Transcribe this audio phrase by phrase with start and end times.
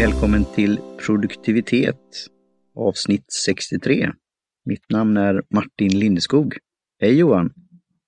[0.00, 1.96] Välkommen till produktivitet
[2.76, 4.10] avsnitt 63.
[4.64, 6.56] Mitt namn är Martin Lindeskog.
[7.00, 7.52] Hej Johan!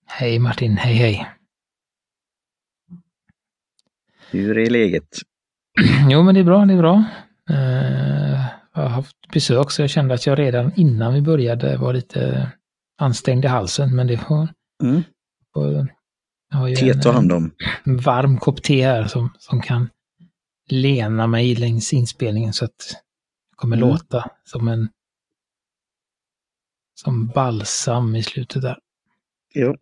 [0.06, 1.28] Hej Martin, hej hej!
[4.30, 5.08] Hur är läget?
[6.10, 7.04] Jo men det är bra, det är bra.
[7.50, 11.92] Uh, jag har haft besök så jag kände att jag redan innan vi började var
[11.92, 12.52] lite
[12.98, 14.48] ansträngd i halsen men det får...
[14.82, 15.02] Mm.
[15.54, 15.88] får
[16.50, 17.50] jag har ju Te ta hand om.
[17.84, 19.88] en varm kopp te här som, som kan
[20.72, 22.78] lena mig längs inspelningen så att
[23.50, 23.88] det kommer Mm.
[23.88, 24.88] låta som en
[26.94, 28.78] som balsam i slutet där.
[29.54, 29.76] Ja.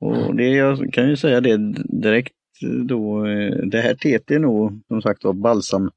[0.00, 1.56] Och det, jag kan ju säga det
[2.02, 2.32] direkt
[2.84, 5.90] då, eh, det här teet är nog som sagt var balsam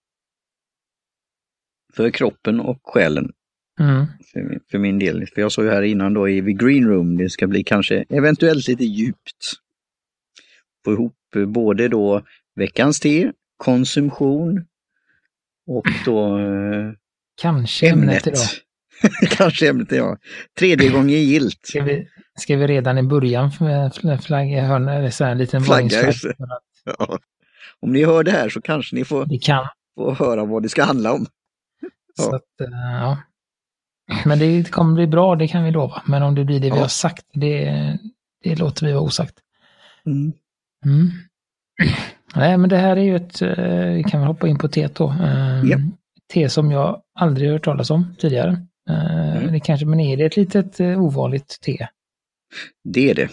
[1.93, 3.31] för kroppen och själen
[3.79, 4.05] Mm.
[4.34, 5.27] för, för min del.
[5.27, 8.67] För jag såg ju här innan då i Green Room, det ska bli kanske eventuellt
[8.67, 9.53] lite djupt.
[10.85, 11.15] Få ihop
[11.48, 12.21] både då
[12.55, 13.32] veckans te,
[13.63, 14.65] konsumtion
[15.68, 16.91] och då eh,
[17.41, 18.27] Kanske ämnet ämnet.
[18.27, 19.29] idag.
[19.38, 20.18] kanske ämnet, ja.
[20.60, 21.60] Tredje gången gilt.
[21.66, 22.07] Ska vi,
[22.40, 26.07] ska vi redan i början fl- flagga hörna, eller så här en liten Flagga, varningsflagg
[26.07, 26.35] just det.
[26.38, 26.63] för att
[26.99, 27.20] Ja.
[27.82, 29.68] Om ni hör det här så kanske ni får, kan.
[29.96, 31.26] får höra vad det ska handla om.
[32.18, 32.23] Ja.
[32.23, 32.68] Så att, eh,
[33.01, 33.18] ja.
[34.26, 36.01] Men det kommer bli bra, det kan vi lova.
[36.05, 36.82] Men om det blir det vi Ja.
[36.82, 37.98] har sagt, det,
[38.44, 39.35] det låter vi vara osagt.
[40.05, 40.34] Mm.
[40.85, 41.10] Mm.
[42.35, 44.96] Nej, men det här är ju ett, eh, vi kan väl hoppa in på teet
[44.96, 45.10] då.
[45.10, 45.77] Eh, Ja.
[46.34, 48.49] Te som jag aldrig hört talas om tidigare.
[48.90, 49.54] Eh, Mm.
[49.54, 51.88] Det kanske, men är det ett litet eh, ovanligt te?
[52.84, 53.30] Det är det.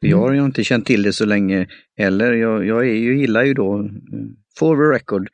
[0.00, 2.32] Jag har ju inte känt till det så länge heller.
[2.32, 3.84] Jag, jag är ju, gillar ju då, eh,
[4.58, 5.28] for the record,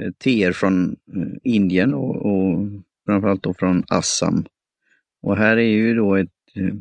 [0.00, 2.58] eh, teer från eh, Indien och, och
[3.06, 4.44] framförallt då från Assam.
[5.22, 6.74] Och här är ju då ett eh,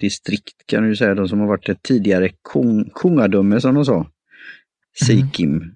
[0.00, 4.06] distrikt kan du säga då, som har varit ett tidigare kung, kungadöme som de sa.
[5.06, 5.74] Sikkim.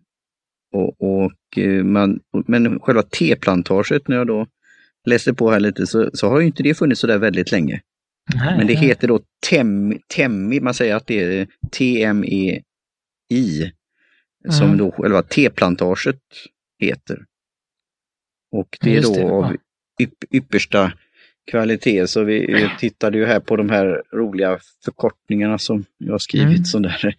[0.72, 4.46] Och, och eh, man, men själva teplantaget när jag då
[5.06, 7.80] läste på här lite så, så har ju inte det funnits så där väldigt länge.
[8.34, 8.82] Nej, Men det nej.
[8.86, 13.72] heter då tem, Temmi, man säger att det är T-M-E-I,
[14.50, 14.78] som Mm.
[14.78, 16.20] då själva teplantaget
[16.78, 17.24] heter.
[18.52, 19.56] Och det är då det, av
[20.02, 20.92] yp, yppersta
[21.50, 26.18] kvalitet, så vi vi tittade ju här på de här roliga förkortningarna som jag har
[26.18, 26.64] skrivit Mm.
[26.64, 27.14] sån där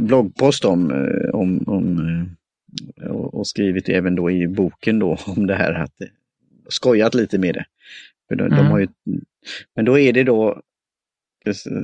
[0.00, 1.98] bloggpost om, eh, om, om
[3.02, 6.08] eh, och skrivit även då i boken då om det här, att eh,
[6.68, 7.64] skojat lite med det.
[8.28, 8.66] För de, de Mm.
[8.66, 8.88] har ju,
[9.76, 10.60] men då är det då,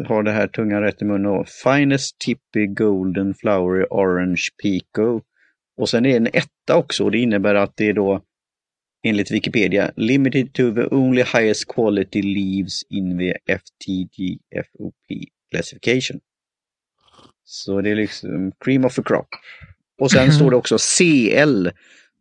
[0.07, 5.21] har det här tunga rätt i munnen då, Finest Tippy Golden Flowery Orange Pico.
[5.77, 8.23] Och sen är det en etta också och det innebär att det är då
[9.07, 14.95] enligt Wikipedia limited to the only highest quality leaves in the FTG FOP
[15.51, 16.21] classification.
[17.45, 19.29] Så det är liksom cream of the crop.
[20.01, 21.69] Och sen står det också CL.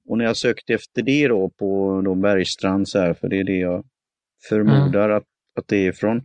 [0.09, 3.43] Och när jag sökte efter det då på då Bergstrand så här, för det är
[3.43, 3.85] det jag
[4.49, 5.23] förmodar att,
[5.55, 6.17] att det är från.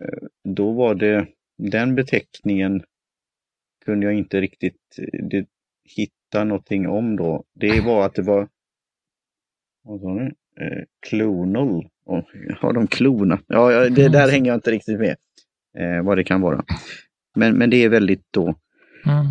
[0.00, 1.26] eh, Då var det
[1.58, 2.82] den beteckningen
[3.84, 5.46] kunde jag inte riktigt eh, det,
[5.96, 7.44] hitta någonting om då.
[7.54, 8.48] Det var att det var
[9.84, 10.24] vad sa du?
[10.64, 11.86] Eh, Clonal.
[12.04, 12.22] Oh,
[12.60, 13.40] har de klonat?
[13.46, 15.16] Ja, det där hänger jag inte riktigt med.
[15.78, 16.64] Eh, vad det kan vara.
[17.36, 18.54] Men, men det är väldigt då,
[19.06, 19.26] Mm.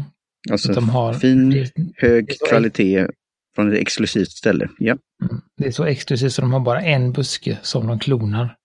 [0.52, 3.08] alltså De har, fin, hög kvalitet
[3.56, 4.70] från ett exklusivt ställe.
[4.78, 4.98] Ja.
[5.24, 8.58] mm, det är så exklusivt så de har bara en buske som de klonar.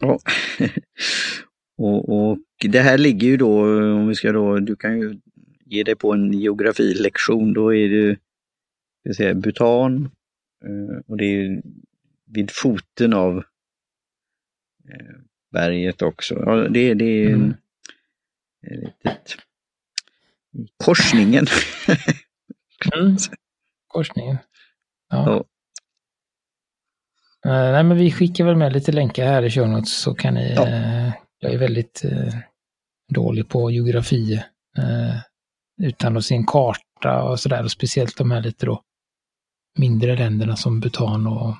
[0.00, 0.18] Ja.
[1.78, 3.62] och, och det här ligger ju då,
[3.94, 5.20] om vi ska då, du kan ju
[5.64, 10.10] ge dig på en geografilektion, då är det säga, Bhutan
[11.06, 11.62] och det är
[12.26, 13.36] vid foten av
[14.88, 15.16] eh,
[15.52, 16.34] berget också.
[16.34, 17.50] Ja, det, det är Mm.
[17.50, 19.36] ett litet
[20.84, 21.46] korsningen.
[22.94, 23.16] Mm.
[23.88, 24.36] Korsningen.
[25.08, 25.24] Ja.
[25.26, 25.44] Ja.
[27.50, 30.34] Eh, nej, men vi skickar väl med lite länkar här i show notes så kan
[30.34, 30.54] ni...
[30.54, 30.68] Ja.
[30.68, 32.34] eh, jag är väldigt eh,
[33.14, 34.34] dålig på geografi
[34.78, 35.16] eh,
[35.82, 37.62] utan att se en karta och sådär.
[37.64, 38.82] Och speciellt de här lite då
[39.78, 41.54] mindre länderna som Bhutan och...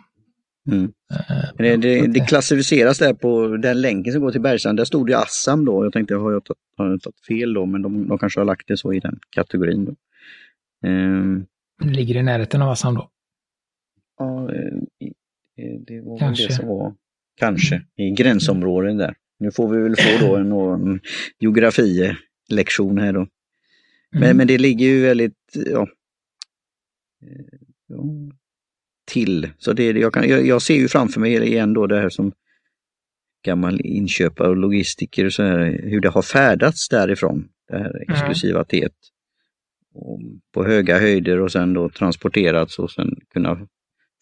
[0.71, 0.93] Mm.
[1.11, 4.79] eh, det, det, det klassificeras där på den länken som går till Bergsand.
[4.79, 5.85] Där stod det Assam då.
[5.85, 7.67] Jag tänkte, har jag tagit, har jag tagit fel då?
[7.67, 9.85] Men de, de kanske har lagt det så i den kategorin.
[9.85, 9.95] Då.
[11.85, 13.11] Det ligger i närheten av Assam då.
[14.19, 14.59] ja, eh,
[15.65, 16.47] eh, det var Kanske.
[16.47, 16.95] det som var,
[17.37, 19.15] kanske, i gränsområden där.
[19.39, 21.01] Nu får vi väl få då en, en
[21.39, 23.27] geografilektion här då.
[24.13, 24.37] Men, Mm.
[24.37, 25.35] men det ligger ju väldigt,
[25.67, 25.87] ja
[29.07, 29.51] till.
[29.59, 32.33] Så det, jag, kan, jag, jag ser ju framför mig igen då det här som
[33.45, 38.65] gammal inköpare och logistiker och så här, hur det har färdats därifrån, det här exklusiva
[38.65, 38.93] teet.
[40.55, 43.67] på höga höjder och sen då transporterats och sen kunna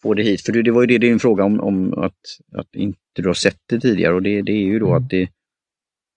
[0.01, 0.41] få det hit.
[0.41, 2.19] För det, det var ju det din fråga om, om att,
[2.51, 5.03] att inte du har sett det tidigare och det, det är ju då Mm.
[5.03, 5.29] att det,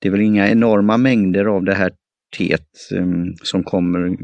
[0.01, 1.93] det är väl inga enorma mängder av det här
[2.37, 4.17] teet um, som kommer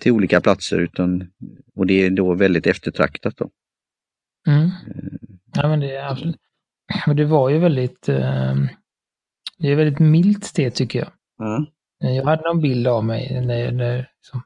[0.00, 1.30] till olika platser utan
[1.74, 3.36] och det är då väldigt eftertraktat.
[3.36, 3.50] Då.
[4.48, 4.70] Mm.
[5.54, 6.36] Ja, men det är absolut.
[7.06, 8.54] Men det var ju väldigt, eh,
[9.58, 11.08] det är väldigt milt det tycker jag.
[11.98, 14.42] Jag hade någon bild av mig när, när, liksom,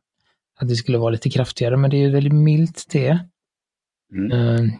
[0.60, 3.18] att det skulle vara lite kraftigare, men det är ju väldigt milt det.
[4.14, 4.32] Mm.
[4.32, 4.70] Eh,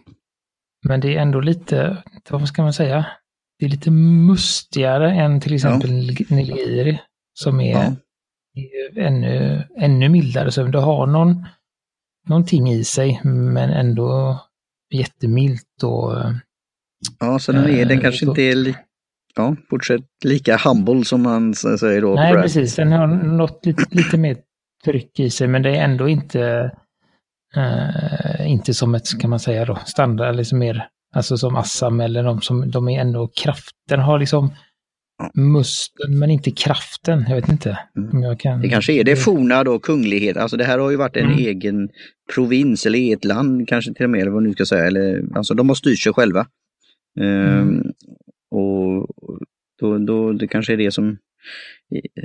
[0.89, 3.07] Men det är ändå lite, vad ska man säga?
[3.59, 5.91] Det är lite mustigare än till exempel
[6.29, 7.01] Nilgiri
[7.35, 7.97] som är, Ja.
[8.55, 10.51] Ju ännu, ännu mildare.
[10.51, 11.47] Så det har någon,
[12.29, 14.39] någonting i sig, men ändå
[14.95, 16.33] jättemilt och eh,
[17.21, 18.77] Ja, så den, är, den Eh, kanske inte är li-
[19.35, 22.15] ja, fortsätt lika humble som man säger då.
[22.15, 22.77] Nej, precis.
[22.77, 24.37] Den har något lite, lite mer
[24.85, 26.71] tryck i sig, men det är ändå inte,
[27.57, 32.23] eh, inte som ett, kan man säga då, standard, liksom mer, alltså som Assam eller
[32.25, 34.51] de som, de är ändå kraft, den har liksom.
[35.35, 37.25] Musten men inte kraften.
[37.29, 38.11] Jag vet inte Mm.
[38.17, 38.61] om jag kan...
[38.61, 40.37] Det kanske är det forna då, kunglighet.
[40.37, 41.39] Alltså det här har ju varit en Mm.
[41.39, 41.89] egen
[42.35, 44.87] provins eller eget land kanske till och med, eller vad nu ska säga.
[44.87, 46.47] Eller, alltså de har styrt sig själva.
[47.21, 47.83] Ehm, Mm.
[48.51, 49.07] och
[49.81, 51.19] då, då det kanske är det som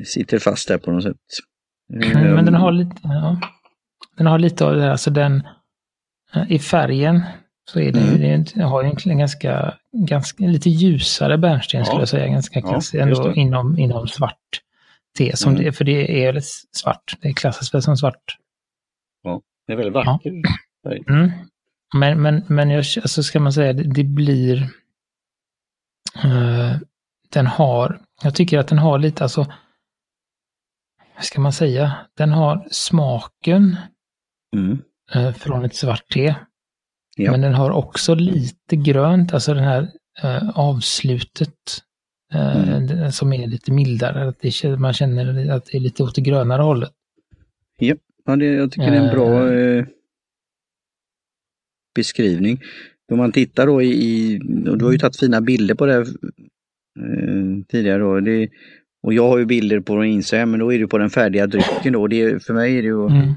[0.05, 1.15] sitter fast där på något sätt.
[1.93, 3.39] Mm, men den Ehm, har lite, ja,
[4.17, 5.43] den har lite av det alltså den,
[6.35, 7.21] eh, i färgen
[7.71, 7.99] så är det,
[8.33, 8.43] Mm.
[8.55, 11.85] det har egentligen ganska, ganska, lite ljusare bärnsten Ja.
[11.85, 14.61] skulle jag säga, ganska Ja, klassiskt, just ändå inom, inom svart
[15.17, 15.63] te, som Mm.
[15.63, 16.41] det, för det är väl
[16.71, 18.37] svart, det klassas väl som svart.
[19.67, 20.33] det är väldigt vackert.
[21.09, 21.31] Mm.
[21.95, 24.61] Men, men, men jag, alltså ska man säga, det, det blir,
[26.23, 26.75] eh,
[27.29, 29.45] den har, jag tycker att den har lite, alltså,
[31.15, 33.77] vad ska man säga, den har smaken
[34.55, 34.81] Mm.
[35.13, 36.35] eh, från ett svart te.
[37.23, 37.31] Ja.
[37.31, 39.87] Men den har också lite grönt, alltså den här
[40.23, 41.53] eh, avslutet
[42.33, 43.11] eh, Mm.
[43.11, 44.27] som är lite mildare.
[44.27, 46.91] Att det, man känner att det är lite åt det grönare hållet.
[47.79, 47.95] Ja,
[48.35, 49.85] det, jag tycker det är en bra eh,
[51.95, 52.61] beskrivning.
[53.11, 54.39] Om man tittar då i,
[54.69, 58.19] och du har ju tagit fina bilder på det här, eh, tidigare då.
[58.19, 58.49] Det,
[59.03, 61.93] och jag har ju bilder på Instagram, men då är det på den färdiga drycken
[61.93, 62.07] då.
[62.07, 63.33] Det, för mig är det ju Mm.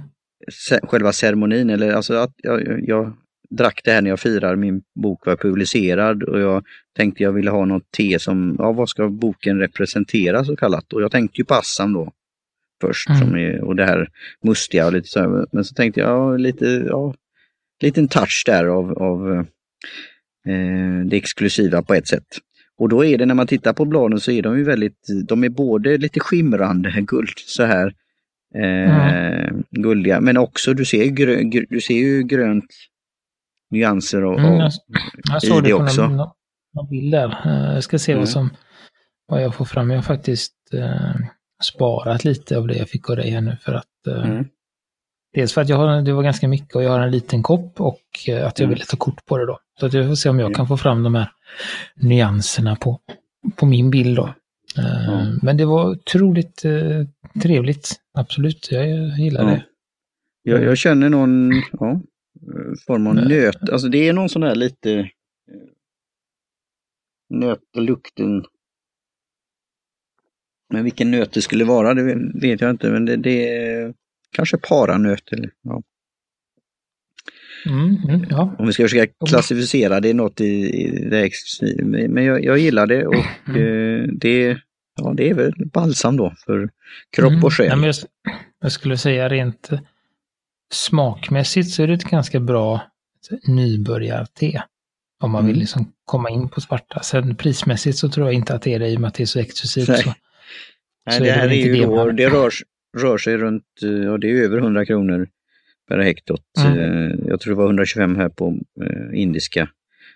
[0.70, 3.16] ce- själva ceremonin, eller alltså att jag, jag
[3.56, 6.64] drack det här när jag firar min bok var publicerad och jag
[6.96, 10.92] tänkte jag ville ha något te som, ja vad ska boken representera så kallat?
[10.92, 12.12] Och jag tänkte ju på Assam då
[12.80, 13.20] först Mm.
[13.20, 14.08] som är, och det här
[14.42, 15.46] mustiga och lite så här.
[15.52, 17.14] Men så tänkte jag, ja lite, ja,
[17.82, 19.32] liten touch där av, av
[20.48, 22.26] eh, det exklusiva på ett sätt.
[22.78, 25.44] Och då är det när man tittar på bladen så är de ju väldigt, de
[25.44, 27.94] är både lite skimrande guld så här
[28.54, 32.64] eh, guldiga, men också du ser, grö, gr, du ser ju grönt
[33.72, 34.72] nyanser och, Mm, och jag,
[35.30, 36.06] jag i såg det det på också.
[36.08, 36.28] någon,
[36.74, 37.40] någon bild där.
[37.44, 38.20] Eh, Jag ska se Mm.
[38.20, 38.50] vad som
[39.26, 39.90] vad jag får fram.
[39.90, 41.14] Jag har faktiskt eh,
[41.62, 44.44] sparat lite av det jag fick av dig här nu för att eh, Mm.
[45.34, 47.80] Dels för att jag har, det var ganska mycket och jag har en liten kopp
[47.80, 48.74] och eh, att jag Mm.
[48.74, 49.58] ville ta kort på det då.
[49.80, 50.54] Så att jag får se om jag Mm.
[50.54, 51.30] kan få fram de här
[51.96, 53.00] nyanserna på,
[53.56, 54.34] på min bild då.
[54.78, 55.38] Mm.
[55.42, 57.06] Men det var otroligt eh,
[57.42, 58.68] trevligt, absolut.
[58.70, 59.48] Jag, jag gillar Ja.
[59.50, 59.62] det.
[60.42, 62.00] Jag, jag känner någon ja,
[62.86, 65.06] form av Men- nöt, alltså det är någon sån här lite eh,
[67.30, 68.44] nötlukten.
[70.72, 73.94] Men vilken nöt det skulle vara, det vet jag inte, men det, det är
[74.36, 75.32] kanske paranöt.
[75.32, 75.82] Eller, ja.
[77.66, 78.56] Mm, mm, ja.
[78.58, 80.44] Om vi ska försöka klassificera det är något i,
[80.84, 81.30] i det.
[82.08, 83.14] Men jag, jag gillar det och
[83.48, 83.56] Mm.
[84.02, 84.58] eh, det,
[84.96, 86.70] ja, det är väl balsam då för
[87.16, 87.44] kropp Mm.
[87.44, 87.68] och själ.
[87.68, 87.94] Nej, men jag,
[88.60, 89.80] jag skulle säga rent eh,
[90.72, 92.80] smakmässigt så är det ett ganska bra
[93.48, 94.62] nybörjarte.
[95.22, 95.60] Om man vill Mm.
[95.60, 97.00] liksom komma in på svarta.
[97.02, 99.22] Sen prismässigt så tror jag inte att det är det i och med att det
[99.22, 99.88] är så exklusivt.
[99.88, 100.02] Nej.
[100.02, 100.12] Så.
[101.06, 102.52] Nej, så det är det här är ju det då, det rör,
[102.98, 105.28] rör sig runt, eh, ja det är över 100 kronor
[105.88, 106.42] per hektot.
[106.64, 106.78] Mm.
[106.78, 109.68] Eh, Jag tror det var 125 här på eh, indiska.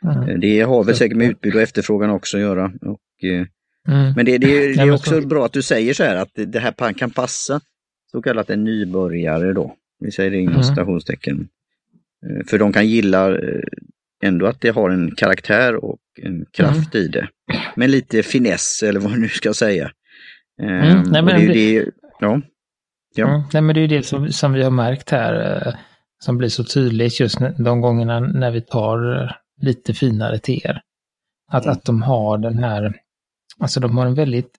[0.05, 0.41] Mm.
[0.41, 2.73] Det har väl säkert med utbud och efterfrågan också att göra.
[2.83, 3.01] Och,
[3.89, 4.13] Mm.
[4.17, 6.59] men det, det, det är också så- bra att du säger så här att det,
[6.59, 7.61] här kan passa
[8.11, 9.75] så kallat en nybörjare då.
[9.99, 10.63] Vi säger det inom Mm.
[10.65, 11.49] citationstecken.
[12.27, 13.61] Eh, För de kan gilla eh,
[14.23, 17.05] ändå att det har en karaktär och en kraft Mm.
[17.07, 17.29] i det.
[17.77, 19.91] Men lite finess eller vad man nu ska säga.
[20.63, 22.41] Mm, nej, och men det, det- det, ja.
[23.15, 23.29] Ja.
[23.29, 23.43] Mm.
[23.53, 25.75] Nej, men det är det som, som vi har märkt här, eh,
[26.19, 30.81] som blir så tydligt just de gångerna när vi tar lite finare teer.
[31.53, 31.73] Att, Mm.
[31.73, 32.95] att de har den här,
[33.61, 34.51] alltså de har en väldigt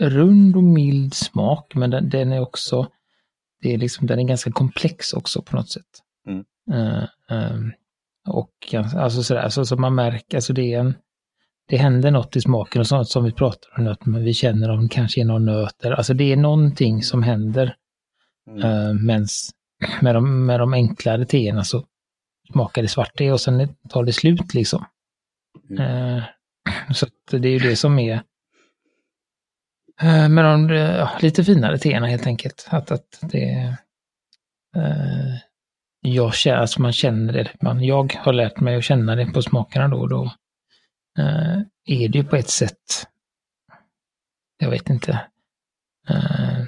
[0.00, 2.88] rund och mild smak, men den, den är också,
[3.62, 6.02] det är liksom, den är ganska komplex också på något sätt.
[6.26, 6.44] Mm.
[6.72, 7.72] Uh, um,
[8.28, 10.94] och alltså sådär, alltså, så man märker, alltså det är en,
[11.68, 14.88] det händer något i smaken och sånt som vi pratar om, att vi känner om
[14.88, 17.76] kanske är någon nöt alltså det är någonting som händer.
[18.50, 18.64] Mm.
[18.64, 19.50] Uh, mens
[20.00, 21.84] med de, med de enklare teerna så
[22.52, 24.84] smakar det svart te och sen tar det slut liksom.
[25.70, 26.16] Mm.
[26.16, 26.22] Uh,
[26.94, 28.22] så det är ju det som är
[30.30, 32.68] med de uh, lite finare teerna helt enkelt.
[32.70, 33.76] Att, att det
[36.02, 37.50] jag känner, alltså man känner det.
[37.60, 40.22] Man, jag har lärt mig att känna det på smakerna då och då.
[41.18, 43.06] Uh, är det ju på ett sätt,
[44.58, 45.20] jag vet inte,
[46.10, 46.64] uh,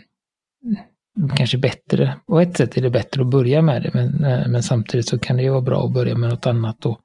[1.36, 4.62] kanske bättre, på ett sätt är det bättre att börja med det, men, uh, men
[4.62, 7.00] samtidigt så kan det ju vara bra att börja med något annat och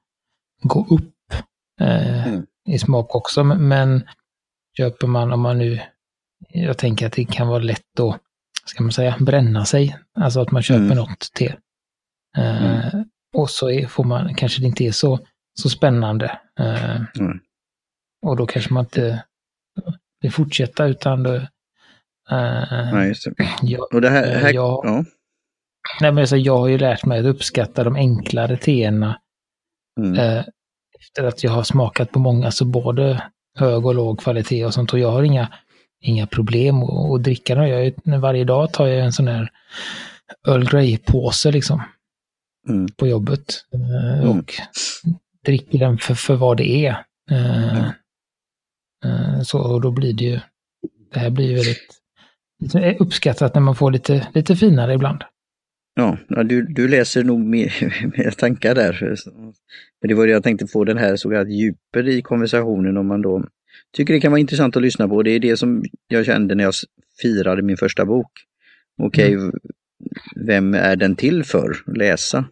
[0.62, 1.14] gå upp
[1.80, 2.46] mm.
[2.68, 3.44] i smak också.
[3.44, 4.08] Men
[4.76, 5.80] köper man, om man nu,
[6.48, 8.20] jag tänker att det kan vara lätt att,
[8.64, 9.96] ska man säga, bränna sig.
[10.14, 10.96] Alltså att man köper mm.
[10.96, 11.30] något
[12.36, 12.74] Mm.
[12.80, 13.02] Eh,
[13.34, 15.18] och så är, får man, kanske det inte är så,
[15.60, 16.38] så spännande.
[17.18, 17.40] Mm.
[18.26, 19.24] Och då kanske man inte
[20.20, 21.40] vill fortsätta utan då,
[22.32, 23.48] Uh, Nej, just det.
[23.62, 25.04] Jag, och det här, här jag, ja.
[26.00, 29.20] nej, men alltså, jag har ju lärt mig att uppskatta de enklare teerna.
[30.00, 30.18] Mm.
[30.18, 30.44] Uh,
[31.00, 33.22] efter att jag har smakat på många, så både
[33.58, 34.92] hög och låg kvalitet och sånt.
[34.92, 35.52] Och jag har inga,
[36.00, 37.68] inga problem att, dricka dem.
[37.68, 39.48] Jag, varje dag tar jag en sån här
[40.48, 41.82] Earl Grey-påse liksom
[42.68, 42.88] mm.
[42.96, 43.64] på jobbet.
[43.74, 44.30] Eh, mm.
[44.30, 44.54] Och
[45.44, 47.04] dricker den för, för vad det är.
[47.30, 47.90] Eh,
[49.04, 49.44] mm.
[49.44, 50.40] Så och då blir det ju,
[51.12, 55.24] det här blir ju väldigt uppskattat när man får lite, lite finare ibland.
[55.94, 57.72] Ja, du, du läser nog mer,
[58.16, 59.16] mer tankar där.
[60.00, 63.06] Men det var det jag tänkte få den här så kallade djupet i konversationen om
[63.06, 63.44] man då
[63.96, 65.22] tycker det kan vara intressant att lyssna på.
[65.22, 66.74] Det är det som jag kände när jag
[67.22, 68.30] firade min första bok.
[69.02, 69.52] Okej, okay, mm
[70.46, 71.76] vem är den till för?
[71.96, 72.44] Läsa.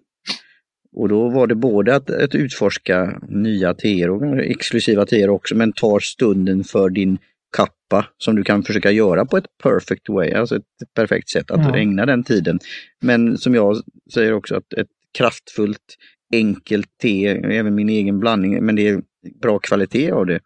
[0.92, 5.72] Och då var det både att, att utforska nya teer och exklusiva teer också, men
[5.72, 7.18] tar stunden för din
[7.56, 11.60] kappa som du kan försöka göra på ett perfect way, alltså ett perfekt sätt att
[11.60, 11.76] ja.
[11.76, 12.58] ägna den tiden.
[13.00, 13.76] Men som jag
[14.14, 15.96] säger också, att ett kraftfullt,
[16.32, 19.02] enkelt te, även min egen blandning, men det är
[19.42, 20.40] bra kvalitet av det.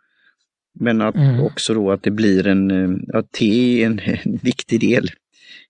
[0.75, 1.41] Men att mm.
[1.41, 5.11] också då att det blir en, att te är en, en viktig del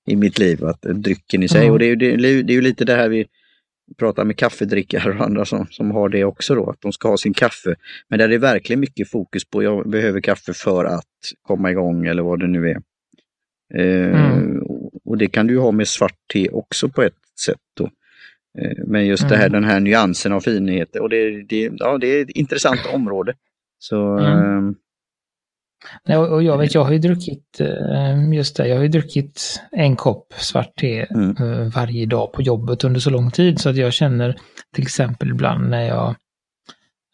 [0.07, 1.61] i mitt liv, att drycken i sig.
[1.61, 1.73] Mm.
[1.73, 3.27] Och det är, det, det är ju lite det här vi
[3.99, 7.17] pratar med kaffedrickare och andra som, som har det också då, att de ska ha
[7.17, 7.75] sin kaffe.
[8.09, 11.05] Men där är det verkligen mycket fokus på, jag behöver kaffe för att
[11.43, 12.83] komma igång eller vad det nu är.
[13.75, 14.63] Eh, mm.
[15.05, 17.59] Och det kan du ha med svart te också på ett sätt.
[17.77, 17.85] Då.
[18.59, 19.53] Eh, men just det här, mm.
[19.53, 23.35] den här nyansen av finhet, och det, det, ja, det är ett intressant område.
[23.79, 24.75] Så mm.
[26.05, 29.63] Nej, och jag vet, jag har ju druckit, eh, just det, jag har ju druckit
[29.71, 31.37] en kopp svart te mm.
[31.37, 34.37] Eh, varje dag på jobbet under så lång tid så att jag känner
[34.75, 36.15] till exempel ibland när jag,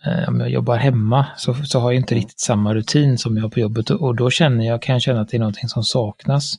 [0.07, 3.45] eh, om jag jobbar hemma så, så har jag inte riktigt samma rutin som jag
[3.45, 5.85] har på jobbet och då känner jag, kan jag känna att det är någonting som
[5.85, 6.55] saknas.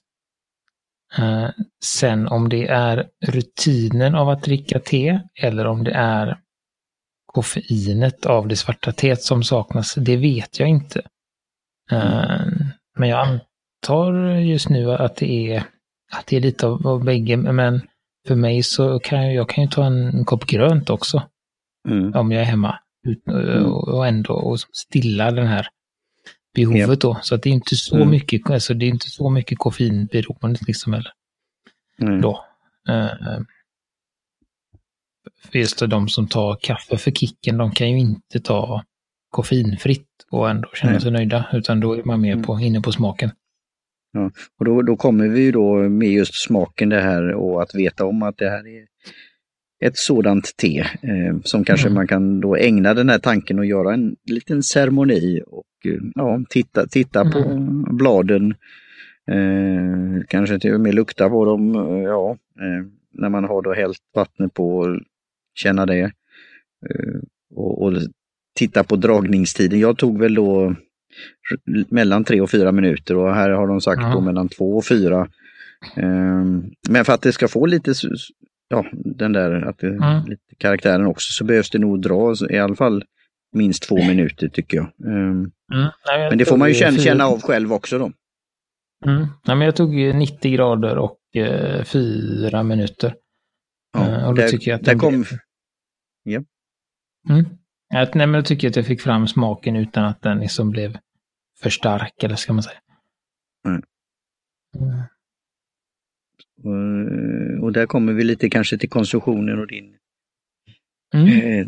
[1.84, 6.38] Sen om det är rutinen av att dricka te eller om det är
[7.26, 11.02] koffeinet av det svarta teet som saknas, det vet jag inte.
[11.92, 12.66] Mm.
[12.96, 15.64] Men jag antar just nu att det är,
[16.12, 17.38] att det är lite av, av bägge.
[17.38, 17.82] Men
[18.28, 21.24] för mig så kan jag, jag kan ju ta en kopp grönt också.
[21.90, 22.14] Mm.
[22.14, 22.80] Om jag är hemma.
[23.28, 23.66] Mm.
[23.74, 25.68] Och ändå och stilla den här
[26.56, 27.00] behovet yep.
[27.00, 27.18] då.
[27.22, 28.10] Så att det är inte så mm.
[28.10, 31.12] mycket, alltså det är inte så mycket koffeinberoende liksom heller.
[32.02, 32.22] Mm.
[32.22, 32.46] Då.
[32.90, 33.42] Uh,
[35.52, 38.84] just de som tar kaffe för kicken, de kan ju inte ta
[39.30, 41.02] koffeinfritt och ändå känna Nej.
[41.02, 42.44] sig nöjda, utan då är man mer mm.
[42.44, 43.32] på, inne på smaken.
[44.14, 47.76] Ja, och då, då kommer vi ju då med just smaken det här och att
[47.76, 48.86] veta om att det här är
[49.86, 51.96] ett sådant te eh, som kanske mm.
[51.96, 56.42] man kan då ägna den här tanken och göra en liten ceremoni och eh, ja,
[56.50, 57.34] titta, titta mm.
[57.34, 58.56] på bladen.
[59.32, 63.74] Eh, kanske till och med lukta på dem, eh, ja, eh, när man har då
[63.74, 65.00] hällt vattnet på och
[65.54, 66.02] känna det.
[66.90, 67.20] Eh,
[67.56, 67.94] och, och
[68.60, 69.80] titta på dragningstiden.
[69.80, 70.76] Jag tog väl då
[71.90, 75.28] mellan tre och fyra minuter och här har de sagt då mellan två och fyra.
[75.96, 77.94] Um, men för att det ska få lite,
[78.70, 80.26] ja, den där, att det, mm.
[80.26, 83.04] lite karaktären också, så behövs det nog dra i alla fall
[83.56, 84.88] minst två minuter tycker jag.
[85.06, 85.52] Um, mm.
[86.08, 88.12] Nej, men det får man ju känna, känna av själv också då.
[89.06, 89.28] Mm.
[89.48, 93.16] Nej, men jag tog 90 grader och eh, fyra minuter.
[93.94, 95.26] Ja, uh, och då där, tycker jag att där kom...
[96.24, 96.44] Ja.
[97.30, 97.46] Mm.
[97.90, 100.98] Jag, nej, men jag tycker att jag fick fram smaken utan att den liksom blev
[101.62, 102.80] för stark, eller ska man säga.
[103.68, 103.82] Mm.
[104.76, 105.04] Mm.
[106.64, 109.96] Och, och där kommer vi lite kanske till konstruktionen och din
[111.14, 111.28] mm.
[111.28, 111.68] eh,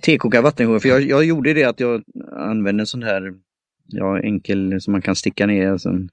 [0.00, 0.80] tekoka eh, vattenkokare.
[0.80, 3.34] För jag, jag gjorde det att jag använde en sån här
[3.86, 6.10] ja, enkel som man kan sticka ner, alltså en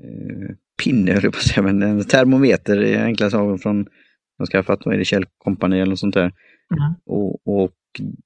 [0.00, 3.86] eh, pinne, höll på att säga, men en termometer, enkla saker från,
[4.38, 6.32] jag skaffat, vad är det, Kjell Company eller något sånt där.
[6.70, 6.94] Mm.
[7.06, 7.72] Och, och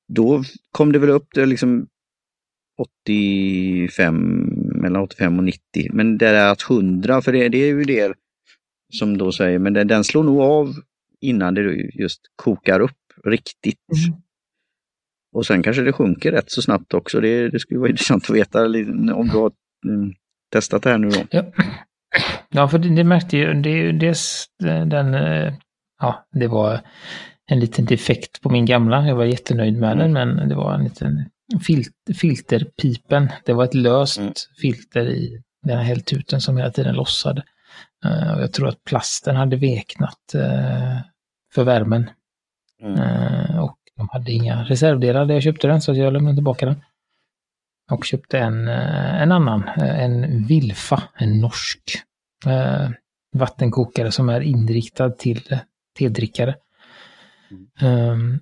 [0.09, 1.87] då kom det väl upp till liksom
[2.79, 4.17] 85,
[4.83, 5.61] mellan 85 och 90.
[5.93, 8.15] Men det är att 100, för det, det är ju det
[8.93, 10.75] som då säger, men den, den slår nog av
[11.21, 11.63] innan det
[11.95, 14.07] just kokar upp riktigt.
[14.07, 14.21] Mm.
[15.33, 17.21] Och sen kanske det sjunker rätt så snabbt också.
[17.21, 19.53] Det, det skulle vara intressant att veta om du har
[19.85, 20.15] mm,
[20.53, 21.27] testat det här nu då.
[21.31, 21.45] Ja,
[22.49, 25.55] ja för det, det märkte ju, det är ju dels den, eh,
[26.01, 26.81] ja, det var
[27.50, 29.07] en liten defekt på min gamla.
[29.07, 30.37] Jag var jättenöjd med den, mm.
[30.37, 31.25] men det var en liten
[31.62, 33.28] filt, filterpipen.
[33.45, 34.33] Det var ett löst mm.
[34.61, 37.43] filter i den här heltuten som hela tiden lossade.
[38.05, 41.00] Uh, jag tror att plasten hade veknat uh,
[41.55, 42.11] för värmen.
[42.83, 43.00] Mm.
[43.00, 46.83] Uh, och de hade inga reservdelar där jag köpte den, så jag lämnade tillbaka den.
[47.90, 51.81] Och köpte en, en annan, en Vilfa, en norsk
[53.33, 55.59] vattenkokare som är inriktad till
[55.99, 56.55] tedrickare.
[57.83, 58.40] Um,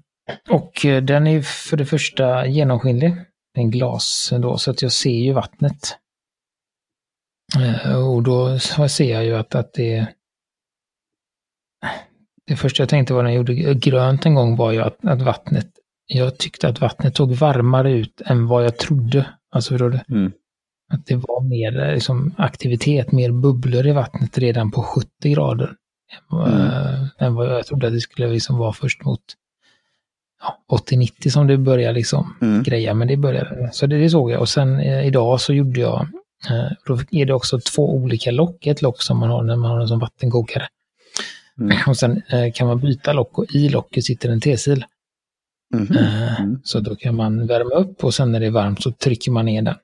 [0.50, 3.14] och eh, den är för det första genomskinlig.
[3.54, 5.96] En glas då, så att jag ser ju vattnet.
[7.56, 10.06] Uh, och då ser jag ju att, att det...
[12.46, 15.22] Det första jag tänkte var när jag gjorde grönt en gång var ju att, att
[15.22, 15.66] vattnet...
[16.06, 19.26] Jag tyckte att vattnet tog varmare ut än vad jag trodde.
[19.50, 20.14] Alltså förstår du?
[20.14, 20.32] Mm.
[20.92, 25.76] Att det var mer liksom, aktivitet, mer bubblor i vattnet redan på 70 grader.
[26.32, 27.08] Mm.
[27.18, 29.20] än vad jag trodde att det skulle liksom vara först mot
[30.42, 32.62] ja, 80-90 som det börjar liksom mm.
[32.62, 33.70] greja, men det började.
[33.72, 36.00] Så det, det såg jag och sen eh, idag så gjorde jag,
[36.50, 39.70] eh, då är det också två olika lock, ett lock som man har när man
[39.70, 40.68] har en som vattenkokare.
[41.60, 41.76] Mm.
[41.86, 44.84] Och sen eh, kan man byta lock och i locket sitter en tesil.
[45.74, 45.96] Mm.
[45.96, 46.60] Eh, mm.
[46.64, 49.44] Så då kan man värma upp och sen när det är varmt så trycker man
[49.44, 49.76] ner den.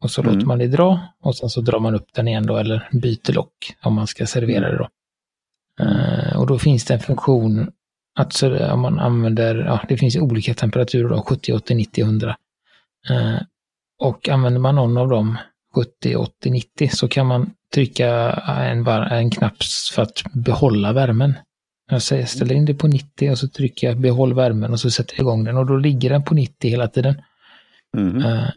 [0.00, 0.48] Och så låter mm.
[0.48, 3.52] man det dra och sen så drar man upp den igen då eller byter lock
[3.82, 4.70] om man ska servera mm.
[4.70, 4.88] det då.
[5.80, 7.70] Uh, och då finns det en funktion
[8.18, 12.36] att så, om man använder, ja det finns olika temperaturer då, 70, 80, 90, 100.
[13.10, 13.40] Uh,
[14.00, 15.38] och använder man någon av dem,
[15.74, 18.08] 70, 80, 90, så kan man trycka
[18.46, 19.62] en, en knapp
[19.94, 21.34] för att behålla värmen.
[21.90, 25.14] Jag ställer in det på 90 och så trycker jag behåll värmen och så sätter
[25.14, 27.22] jag igång den och då ligger den på 90 hela tiden.
[27.96, 28.24] Mm.
[28.24, 28.48] Uh,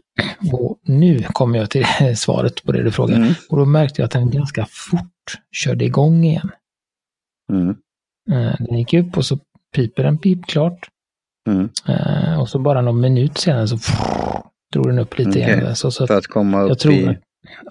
[0.52, 3.16] och nu kommer jag till svaret på det du frågar.
[3.16, 3.34] Mm.
[3.48, 6.50] Och då märkte jag att den ganska fort körde igång igen.
[7.52, 7.76] Mm.
[8.30, 9.38] Eh, den gick upp och så
[9.74, 10.88] piper den pip klart.
[11.48, 11.70] Mm.
[11.88, 13.78] Eh, och så bara någon minut senare så
[14.72, 15.42] drog den upp lite okay.
[15.42, 15.76] igen.
[15.76, 17.18] Så, så för att komma upp tror, i...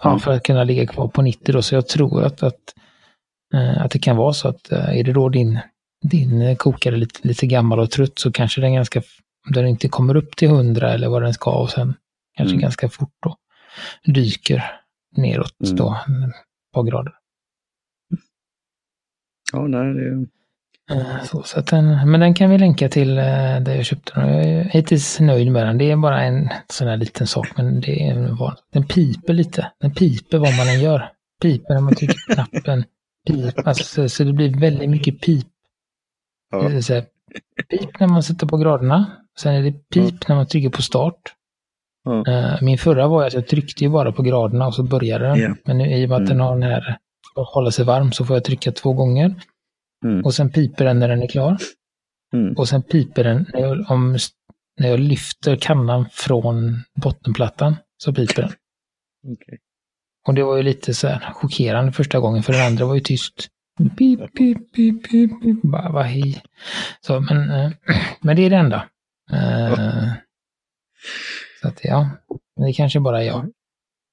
[0.03, 1.61] Ja, för att kunna ligga kvar på 90 då.
[1.61, 2.73] Så jag tror att, att,
[3.53, 5.59] eh, att det kan vara så att är det då din,
[6.03, 9.01] din kokare lite, lite gammal och trött så kanske den ganska,
[9.53, 11.93] den inte kommer upp till 100 eller vad den ska och sen
[12.37, 12.61] kanske mm.
[12.61, 13.35] ganska fort då
[14.05, 14.63] dyker
[15.17, 15.75] neråt mm.
[15.75, 17.13] då ett par grader.
[19.51, 20.27] Ja, nej, det...
[20.91, 23.23] Eh, så, så den, men den kan vi länka till eh,
[23.61, 24.29] där jag köpte den.
[24.29, 25.77] Jag är hittills nöjd med den.
[25.77, 28.63] Det är bara en sån här liten sak, men det är vanligt.
[28.73, 29.71] Den piper lite.
[29.81, 31.09] Den piper vad man än gör.
[31.41, 32.83] Piper när man trycker på knappen.
[33.27, 35.47] Pip, alltså, så det blir väldigt mycket pip.
[36.51, 36.61] Ja.
[36.67, 37.05] Här,
[37.69, 39.11] pip när man sätter på graderna.
[39.39, 40.25] Sen är det pip ja.
[40.27, 41.21] när man trycker på start.
[42.03, 42.27] Ja.
[42.27, 45.57] Eh, min förra var att jag tryckte ju bara på graderna och så började den.
[45.65, 46.29] Men nu i och med att mm.
[46.29, 46.97] den har den här
[47.35, 49.35] att hålla sig varm så får jag trycka två gånger.
[50.05, 50.25] Mm.
[50.25, 51.57] Och sen piper den när den är klar.
[52.33, 52.53] Mm.
[52.57, 54.17] Och sen piper den när jag, om,
[54.79, 57.75] när jag lyfter kannan från bottenplattan.
[57.97, 58.51] Så piper den.
[59.33, 59.57] Okay.
[60.27, 63.01] Och det var ju lite så här chockerande första gången för den andra var ju
[63.01, 63.47] tyst.
[63.97, 65.61] Pip, pip, pip, pip, pip.
[65.63, 66.41] Bara, hej.
[67.01, 67.71] Så, men, äh,
[68.21, 68.89] men det är det enda.
[69.31, 70.13] Äh,
[71.61, 72.09] så att ja,
[72.55, 73.51] det kanske bara är jag.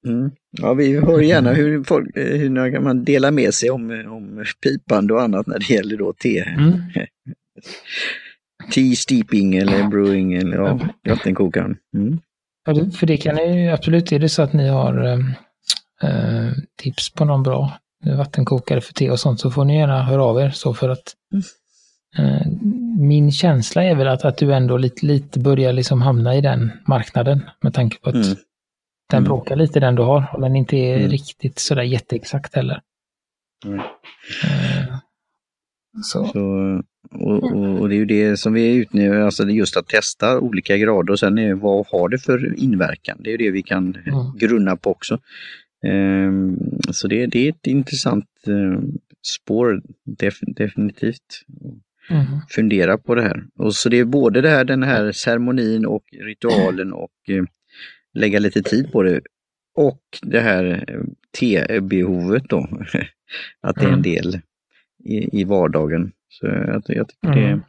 [0.07, 0.31] Mm.
[0.51, 5.21] Ja, vi hör gärna hur, folk, hur man delar med sig om, om pipande och
[5.21, 6.39] annat när det gäller då te.
[6.39, 6.81] Mm.
[8.71, 11.77] tea steeping eller brewing eller ja, vattenkokaren.
[11.97, 12.19] Mm.
[12.65, 15.07] Ja, för det kan ni absolut, är det så att ni har
[16.03, 20.23] äh, tips på någon bra vattenkokare för te och sånt så får ni gärna höra
[20.23, 20.49] av er.
[20.49, 21.15] Så för att
[22.17, 22.47] äh,
[22.99, 26.71] min känsla är väl att, att du ändå lite, lite börjar liksom hamna i den
[26.85, 28.37] marknaden med tanke på att mm.
[29.09, 29.27] Den mm.
[29.27, 31.09] bråkar lite den du har den inte är mm.
[31.09, 32.81] riktigt sådär jätteexakt heller.
[33.65, 33.81] Mm.
[36.03, 36.25] Så.
[36.25, 39.77] så och, och, och, det är ju det som vi är ute nu, alltså just
[39.77, 43.17] att testa olika grader och sen är, vad har det för inverkan?
[43.19, 44.37] Det är det vi kan mm.
[44.37, 45.19] grunna på också.
[45.87, 46.57] Um,
[46.91, 48.79] så det, det, är ett intressant uh,
[49.21, 51.45] spår def, definitivt.
[52.09, 52.25] Mm.
[52.49, 53.43] Fundera på det här.
[53.59, 57.43] Och så det är både det här, den här ceremonin och ritualen och eh,
[58.19, 59.21] lägga lite tid på det.
[59.75, 61.01] Och det här eh,
[61.39, 62.59] T-behovet då.
[63.61, 64.01] att det är en mm.
[64.01, 64.39] del
[65.05, 66.11] i, i vardagen.
[66.29, 67.57] Så jag, jag tycker mm.
[67.57, 67.61] det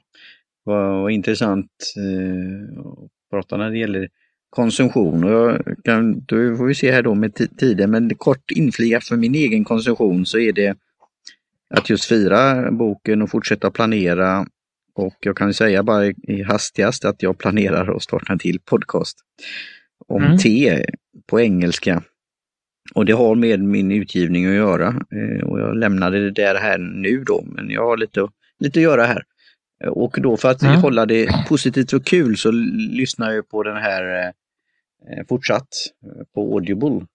[0.64, 4.08] var, var intressant eh, att prata när det gäller
[4.50, 5.24] konsumtion.
[5.24, 9.16] Och jag kan, då får vi se här då med tiden, men kort infliga för
[9.16, 10.76] min egen konsumtion så är det
[11.74, 14.46] att just fira boken och fortsätta planera.
[14.94, 19.16] Och jag kan säga bara i hastigast att jag planerar att starta en till podcast
[20.06, 20.38] om mm.
[20.38, 20.84] te
[21.26, 22.02] på engelska.
[22.94, 24.88] Och det har med min utgivning att göra.
[24.88, 28.84] Eh, och jag lämnade det där här nu då, men jag har lite, lite att
[28.84, 29.22] göra här.
[29.86, 30.80] Och då för att mm.
[30.80, 32.50] hålla det positivt och kul så
[32.90, 34.30] lyssnar jag på den här eh,
[35.08, 35.68] Eh, fortsatt
[36.04, 37.06] eh, på Audible.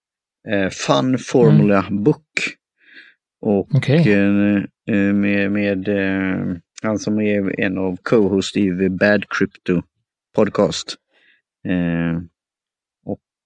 [0.48, 2.04] Eh, Fun Formula mm.
[2.04, 2.24] Book.
[3.42, 4.18] Och okay.
[5.14, 5.90] med, med
[6.82, 9.82] han som är en av co-host i Bad Crypto
[10.36, 10.96] Podcast.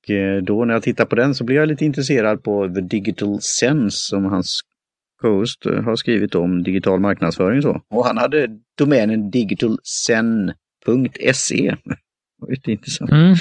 [0.07, 3.41] Och då när jag tittar på den så blir jag lite intresserad på The Digital
[3.41, 4.61] Sense som hans
[5.21, 7.61] co-host har skrivit om digital marknadsföring.
[7.61, 7.81] Så.
[7.89, 11.75] Och han hade domänen digitalsen.se.
[12.49, 13.11] Lite intressant.
[13.11, 13.35] Mm.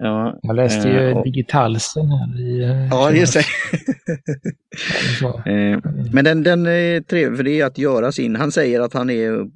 [0.00, 2.62] Ja, jag läste ju eh, Digitalsen här i...
[2.62, 3.40] Eh, ja, just det.
[5.52, 5.78] eh,
[6.12, 8.36] men den, den är trevlig, för det är att göra sin.
[8.36, 9.46] Han säger att han är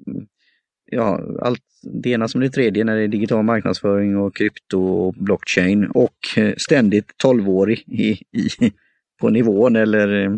[0.92, 5.14] ja, allt det ena som det tredje när det är digital marknadsföring och krypto och
[5.14, 8.72] blockchain och eh, ständigt 12-årig i, i,
[9.20, 10.30] på nivån eller eh,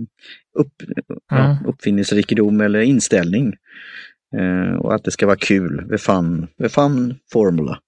[0.58, 1.16] upp, mm.
[1.30, 3.54] ja, uppfinningsrikedom eller inställning.
[4.36, 7.78] Eh, och att det ska vara kul, the fun, the fun formula.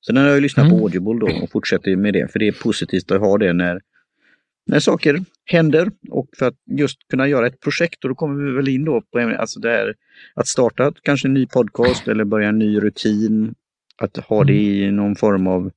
[0.00, 0.78] Så den har jag lyssnat mm.
[0.78, 3.80] på Audible då och fortsätter med det, för det är positivt att ha det när,
[4.66, 8.04] när saker händer och för att just kunna göra ett projekt.
[8.04, 9.94] Och då kommer vi väl in då på alltså det här,
[10.34, 13.54] att starta kanske en ny podcast eller börja en ny rutin.
[13.96, 14.96] Att ha det i mm.
[14.96, 15.70] någon form av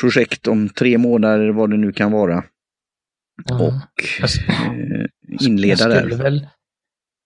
[0.00, 2.44] projekt om tre månader, vad det nu kan vara.
[3.50, 3.60] Mm.
[3.60, 3.74] Och
[4.18, 5.06] eh,
[5.46, 6.00] inleda där.
[6.00, 6.46] Skulle väl,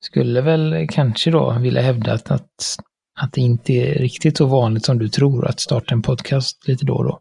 [0.01, 2.77] skulle väl kanske då vilja hävda att, att
[3.21, 6.85] att det inte är riktigt så vanligt som du tror att starta en podcast lite
[6.85, 7.21] då och då.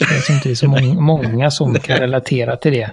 [0.00, 2.90] Jag tror inte det är så många, många som kan relatera till det.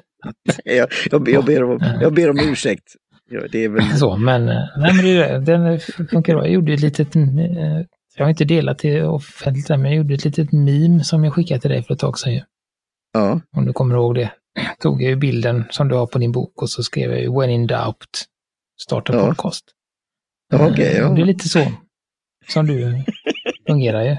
[0.64, 2.96] Jag, jag, jag, ber om, jag ber om ursäkt.
[3.30, 3.98] Ja, det är väl...
[3.98, 6.46] Så, men, nej, men det, den funkar bra.
[6.46, 7.22] Jag gjorde ett litet, eh,
[8.16, 11.62] jag har inte delat det offentligt, men jag gjorde ett litet meme som jag skickade
[11.62, 12.42] till dig för ett tag sedan.
[13.14, 13.42] Ja.
[13.58, 14.32] Om du kommer ihåg det.
[14.80, 17.40] Tog jag ju bilden som du har på din bok och så skrev jag ju
[17.40, 18.26] When in doubt,
[18.82, 19.28] starta ja.
[19.28, 19.66] podcast.
[20.54, 21.10] Okay, ja.
[21.10, 21.72] Det är lite så
[22.48, 23.04] som du
[23.68, 24.18] fungerar ju.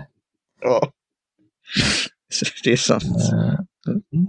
[0.60, 0.92] Ja,
[2.64, 3.04] det är sant.
[3.86, 4.26] Mm.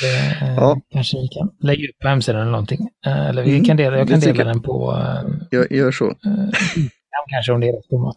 [0.00, 0.80] Det, ja.
[0.92, 2.88] Kanske vi kan lägga ut på hemsidan eller någonting.
[3.06, 3.64] Eh, eller vi mm.
[3.64, 4.96] kan dela, jag kan dela den på...
[5.50, 6.14] Jag gör så.
[7.30, 8.16] kanske om det är rätt format.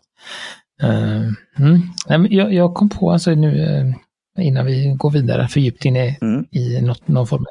[1.58, 2.34] Mm.
[2.34, 3.94] Jag, jag kom på alltså nu
[4.40, 6.46] innan vi går vidare för djupt in i, mm.
[6.52, 7.46] i något, någon form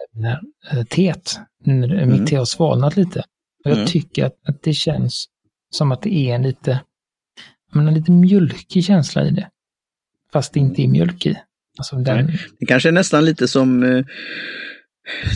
[0.75, 1.39] av teet.
[1.65, 2.27] Mitt mm.
[2.27, 3.19] te har svalnat lite.
[3.65, 3.87] Och jag mm.
[3.87, 5.27] tycker att, att det känns
[5.71, 6.81] som att det är en lite
[7.75, 9.49] men en lite mjölkig känsla i det.
[10.35, 11.37] Fast det inte är mjölk i.
[11.79, 12.33] Alltså den...
[12.59, 14.05] Det kanske är nästan lite som, eh,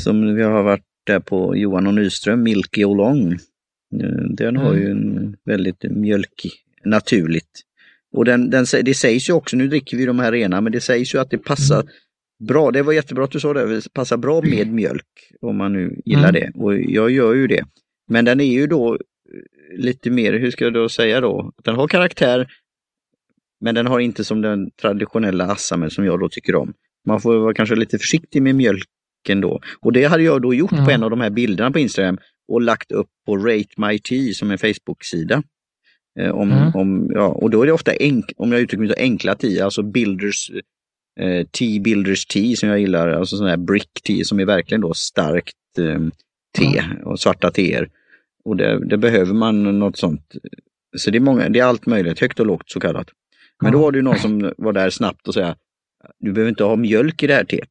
[0.03, 3.33] som vi har varit där på Johan och Nyström, Milky och Long.
[3.33, 4.83] Eh, den har mm.
[4.83, 6.53] ju en väldigt mjölkig,
[6.85, 7.63] naturligt.
[8.13, 10.81] Och den, den, det sägs ju också, nu dricker vi de här rena, men det
[10.81, 11.93] sägs ju att det passar mm.
[12.47, 12.71] bra.
[12.71, 15.07] Det var jättebra att du sa det, det passar bra med mjölk
[15.41, 16.33] om man nu gillar mm.
[16.33, 16.51] det.
[16.55, 17.65] Och jag gör ju det.
[18.09, 18.99] Men den är ju då
[19.77, 21.53] lite mer, hur ska jag då säga då?
[21.65, 22.49] Den har karaktär,
[23.61, 26.73] men den har inte som den traditionella assamen som jag då tycker om.
[27.07, 29.61] Man får vara kanske lite försiktig med mjölken då.
[29.81, 30.85] Och det hade jag då gjort mm.
[30.85, 32.19] på en av de här bilderna på Instagram
[32.49, 35.43] och lagt upp på Rate My Tea som en Facebook-sida.
[36.21, 36.75] Eh, om, mm.
[36.75, 39.65] om, ja, och då är det ofta, enk, om jag uttrycker mig så, enkla tea,
[39.65, 40.51] alltså Builders
[41.21, 44.81] eh, Tea, Builders Tea som jag gillar, alltså sån här brick tea som är verkligen
[44.81, 46.01] då starkt eh,
[46.59, 47.03] te mm.
[47.05, 47.89] och svarta teer.
[48.45, 50.35] Och det, det, behöver man något sånt.
[50.97, 53.09] Så det är, många, det är allt möjligt, högt och lågt så kallat.
[53.63, 55.57] Men då var det ju någon som var där snabbt och säga,
[56.19, 57.71] du behöver inte ha mjölk i det här teet.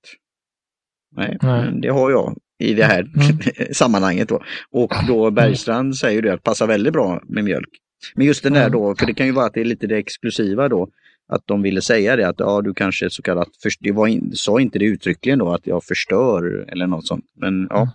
[1.16, 1.72] Nej, Nej.
[1.82, 3.40] det har jag i det här mm.
[3.74, 4.30] sammanhanget.
[4.30, 4.44] Då.
[4.72, 7.70] Och då Bergstrand säger det att det passar väldigt bra med mjölk.
[8.16, 9.98] Men just den där då, för det kan ju vara att det är lite det
[9.98, 10.90] exklusiva då,
[11.30, 13.48] att de ville säga det att ja, du kanske så kallat,
[13.80, 17.26] det var in, sa inte det uttryckligen då att jag förstör eller något sånt.
[17.36, 17.90] Men ja,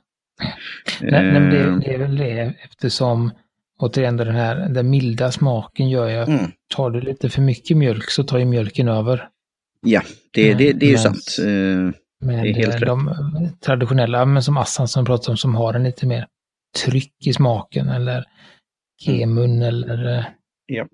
[1.00, 1.78] Nej, nej det, eh.
[1.78, 3.30] det, är väl det eftersom
[3.82, 6.50] återigen den här den milda smaken gör ju att mm.
[6.74, 9.28] tar du lite för mycket mjölk så tar ju mjölken över.
[9.80, 11.36] Ja, det, det, det är ju sant.
[12.24, 13.14] Men de
[13.60, 16.26] traditionella, men som Assan som pratar om, som har en lite mer
[16.84, 18.24] tryck i smaken eller
[19.00, 19.62] kemun mm.
[19.62, 20.24] eller eh,
[20.66, 20.86] ja.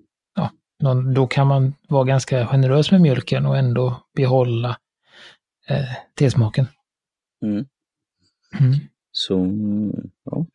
[0.83, 4.77] ja då kan man vara ganska generös med mjölken och ändå behålla
[5.67, 6.67] eh, tesmaken.
[7.45, 7.65] Mm.
[8.59, 8.73] Mm.
[9.11, 9.49] Så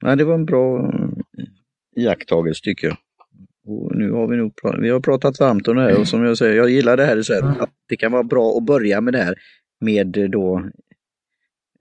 [0.01, 0.93] ja, det var en bra
[1.97, 2.97] iakttagelse tycker jag.
[3.67, 6.25] Och nu har vi nog pratat, vi har pratat varmt om det här och som
[6.25, 9.01] jag säger, jag gillar det här, så här att det kan vara bra att börja
[9.01, 9.35] med det här
[9.81, 10.71] med då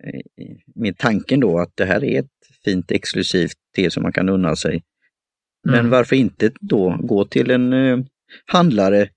[0.03, 0.21] eh,
[0.75, 2.29] med tanken då att det här är ett
[2.65, 4.83] fint exklusivt te som man kan unna sig.
[5.63, 5.89] Men mm.
[5.89, 7.99] varför inte då gå till en eh,
[8.45, 9.09] handlare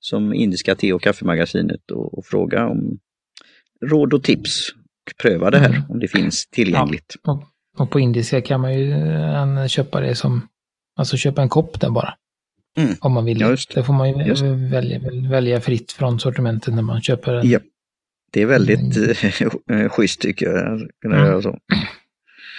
[0.00, 2.98] som Indiska te och kaffemagasinet och, och, fråga om
[3.80, 4.68] råd och tips.
[5.22, 5.82] Pröva det här mm.
[5.88, 7.16] om det finns tillgängligt.
[7.22, 10.48] Ja, och, på indiska kan man ju eh, köpa det som,
[10.96, 12.14] alltså köpa en kopp där bara.
[12.78, 12.94] Mm.
[13.00, 13.40] Om man vill.
[13.40, 13.74] Ja, det.
[13.74, 17.50] det får man ju välja, välja fritt från sortimentet när man köper en.
[17.50, 17.58] Ja.
[18.30, 18.96] Det är väldigt
[19.70, 19.88] mm.
[19.90, 21.28] schysst tycker jag, att kunna mm.
[21.28, 21.58] göra så.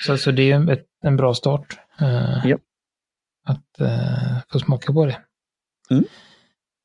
[0.05, 1.79] Så, så det är ett, en bra start.
[2.01, 2.57] Uh, ja.
[3.45, 5.17] Att uh, få smaka på det.
[5.89, 6.05] Mm.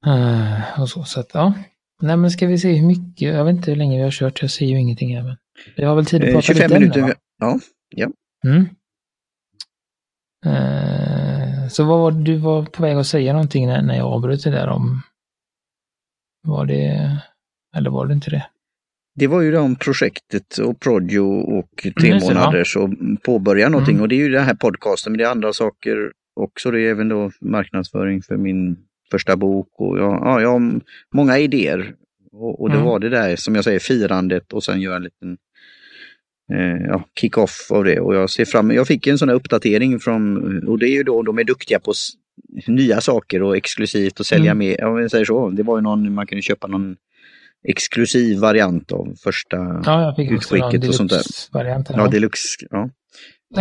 [0.07, 1.55] Uh, och så, så att, ja.
[2.03, 4.42] Nej men ska vi se hur mycket, jag vet inte hur länge vi har kört,
[4.42, 5.23] jag ser ju ingenting här.
[5.23, 5.37] Men
[5.77, 7.59] vi har väl tid att prata 25 lite minuter, ännu, ja.
[7.88, 8.11] ja.
[8.44, 8.68] Mm.
[11.70, 14.50] så vad var du var på väg att säga någonting när, när jag avbröt det
[14.50, 15.02] där om,
[16.42, 17.11] var det,
[17.76, 18.46] eller var det inte det?
[19.14, 21.20] det var ju det om projektet och Prodio
[21.59, 24.02] och tre mm, månader så påbörja någonting mm.
[24.02, 26.70] och det är ju den här podcasten men det är andra saker också.
[26.70, 28.76] Det är även då marknadsföring för min
[29.11, 30.80] första bok och jag, ja, jag har
[31.14, 31.94] många idéer.
[32.33, 32.87] Och, och det mm.
[32.87, 35.37] var det där som jag säger firandet och sen göra en liten eh,
[36.88, 38.00] ja, kick-off av det.
[38.00, 41.02] Och jag ser fram jag fick en sån här uppdatering från, och det är ju
[41.02, 41.92] då de är duktiga på
[42.66, 44.59] nya saker och exklusivt och sälja mm.
[44.59, 44.85] mer.
[44.85, 46.96] Om jag säger så, det var ju någon, man kunde köpa någon
[47.68, 51.22] exklusiv variant av första ja, jag fick utskicket och sånt där.
[51.52, 52.66] Varianten, ja, deluxe.
[52.70, 52.90] Ja.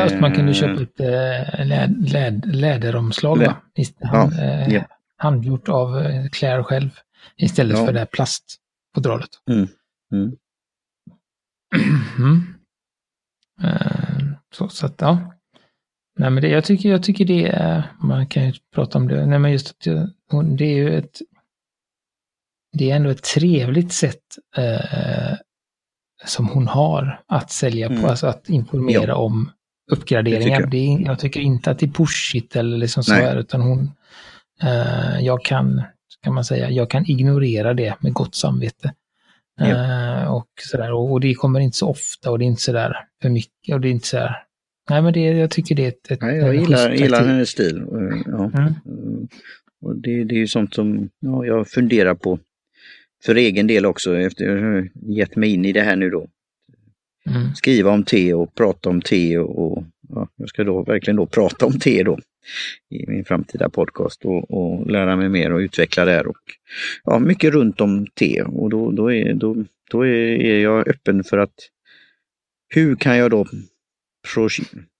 [0.04, 3.56] Just, man kunde köpa ett äh, läd, läd, läderomslag, Lä?
[4.02, 4.84] Hand, ja, äh, ja.
[5.17, 6.89] handgjort av Claire själv
[7.38, 7.86] istället ja.
[7.86, 9.30] för det här plastfodralet.
[9.50, 9.67] Mm.
[10.13, 10.32] Mm.
[12.17, 12.53] mm.
[13.63, 15.34] Uh, så, så att, ja.
[16.20, 19.26] Nej, men det, jag, tycker, jag tycker det är, man kan ju prata om det,
[19.26, 19.84] nej men just att
[20.58, 21.22] det är ju ett
[22.74, 25.38] det är ändå ett trevligt sätt eh,
[26.26, 28.06] som hon har att sälja på, mm.
[28.06, 29.16] alltså att informera ja.
[29.16, 29.52] om
[29.92, 30.39] uppgraderingar.
[30.39, 30.70] Det tycker jag.
[30.98, 31.20] Det är, jag.
[31.20, 33.92] tycker inte att det är pushigt eller liksom så här, utan hon,
[34.63, 35.82] eh, jag kan,
[36.24, 38.94] kan man säga, jag kan ignorera det med gott samvete.
[39.56, 39.66] Ja.
[39.66, 42.96] Eh, och, sådär, och, och, det kommer inte så ofta och det är inte sådär
[43.22, 44.36] för mycket och det är inte sådär,
[44.89, 46.12] nej men det, jag tycker det är ett...
[46.12, 47.78] ett nej, jag gillar, gillar hennes stil.
[47.78, 48.52] Eh, ja.
[48.56, 49.28] Mm.
[49.82, 52.39] Och det, det är ju sånt som ja, jag funderar på
[53.26, 56.28] för egen del också efter ha gett mig in i det här nu då.
[57.26, 57.56] Mm.
[57.56, 61.26] Skriva om te och prata om te och, och ja, jag ska då verkligen då
[61.26, 62.20] prata om te då
[62.90, 66.38] i min framtida podcast och, och lära mig mer och utveckla det Och,
[67.04, 69.56] ja, mycket runt om te och då, då, är, då,
[69.92, 71.54] då är jag öppen för att
[72.70, 73.46] hur kan jag då
[74.34, 74.48] pro,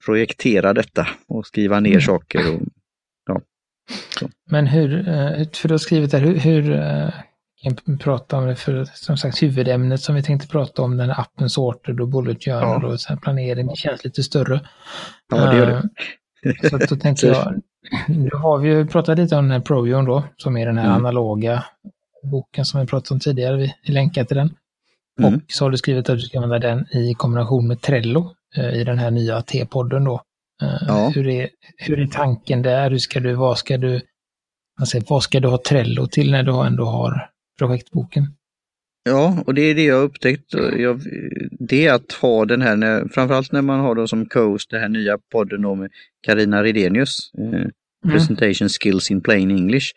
[0.06, 2.02] projektera detta och skriva ner mm.
[2.02, 2.56] saker.
[2.56, 2.62] Och,
[3.26, 3.42] ja,
[4.50, 7.10] Men hur, eh, för du har skrivit där, hur, hur eh,
[7.64, 11.22] kan prata om det för som sagt huvudämnet som vi tänkte prata om, den här
[11.22, 12.88] appen Sorted och Bullet Journal ja.
[12.88, 14.62] och så planering, det känns lite större.
[15.30, 15.90] Ja, det gör det.
[16.70, 17.62] Så då tänkte jag,
[18.08, 20.86] nu har vi ju pratat lite om den här Provion då, som är den här
[20.86, 20.98] mm.
[20.98, 21.64] analoga
[22.24, 24.56] boken som vi pratat om tidigare, vi länkar till den.
[25.20, 25.34] Mm.
[25.34, 28.76] Och så har du skrivit att du ska använda den i kombination med Trello uh,
[28.76, 30.22] i den här nya T-podden då.
[30.64, 31.12] Uh, ja.
[31.16, 32.92] hur, är, hur är tanken där?
[32.92, 34.02] Hur ska du, vad ska du,
[34.80, 38.36] alltså, vad ska du ha Trello till när du ändå har projektboken.
[39.04, 40.54] Ja, och det är det jag upptäckt.
[40.78, 41.02] Jag,
[41.60, 44.82] det är att ha den här, när, framförallt när man har då som coast den
[44.82, 45.92] här nya podden då med
[46.26, 47.72] Carina Redenius, eh, mm.
[48.08, 49.88] Presentation Skills in Plain English.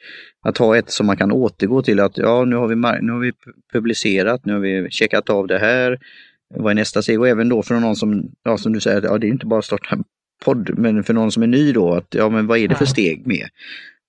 [0.43, 3.21] Att ha ett som man kan återgå till att ja, nu har vi, nu har
[3.21, 3.33] vi
[3.73, 5.99] publicerat, nu har vi checkat av det här.
[6.55, 7.21] Vad är nästa steg?
[7.21, 9.59] Och även då för någon som, ja, som du säger, ja, det är inte bara
[9.59, 10.05] att starta en
[10.45, 12.85] podd, men för någon som är ny då, att ja, men vad är det för
[12.85, 13.49] steg med?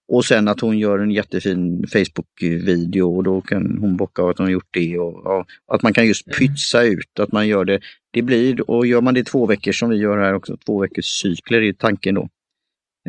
[0.07, 4.51] Och sen att hon gör en jättefin Facebook-video och då kan hon bocka att hon
[4.51, 4.99] gjort det.
[4.99, 6.37] Och, ja, att man kan just mm.
[6.37, 7.79] pytsa ut, att man gör det.
[8.11, 11.05] Det blir, och gör man det två veckor som vi gör här också, två veckors
[11.05, 12.29] cykler är tanken då.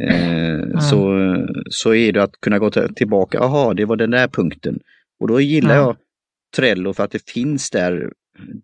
[0.01, 0.81] Eh, mm.
[0.81, 1.19] så,
[1.71, 4.81] så är det att kunna gå tillbaka, aha det var den där punkten.
[5.21, 5.87] Och då gillar mm.
[5.87, 5.97] jag
[6.57, 8.13] Trello för att det finns där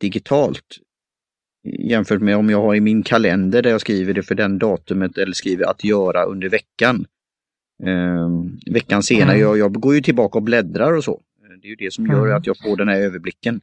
[0.01, 0.65] digitalt.
[1.79, 5.19] Jämfört med om jag har i min kalender där jag skriver det för den datumet
[5.19, 7.07] eller skriver att göra under veckan
[7.83, 8.29] eh,
[8.73, 9.37] veckan senare.
[9.37, 9.41] Mm.
[9.41, 11.21] Jag, jag går ju tillbaka och bläddrar och så.
[11.63, 12.37] Det är ju det som gör mm.
[12.37, 13.61] att jag får den här överblicken.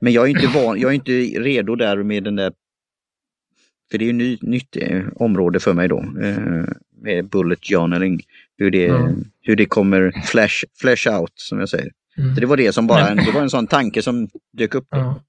[0.00, 2.52] Men jag är inte, van, jag är inte redo där med den där
[3.90, 6.64] för det är ju ny, nytt eh, område för mig då, eh,
[7.02, 8.20] med bullet journaling.
[8.58, 9.24] Hur det, mm.
[9.40, 11.90] hur det kommer flash, flash out, som jag säger.
[12.18, 12.34] Mm.
[12.34, 14.86] Så det var det som bara, en, det var en sån tanke som dök upp.
[14.90, 15.20] Ja.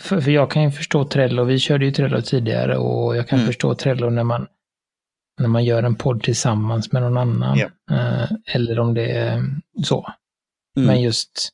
[0.00, 3.38] För, för, jag kan ju förstå Trello, vi körde ju Trello tidigare och jag kan
[3.38, 3.46] mm.
[3.46, 4.46] förstå Trello när man,
[5.40, 7.58] när man gör en podd tillsammans med någon annan.
[7.58, 7.68] Ja.
[7.96, 9.44] Eh, eller om det är
[9.84, 10.12] så.
[10.76, 10.86] Mm.
[10.86, 11.48] Men just,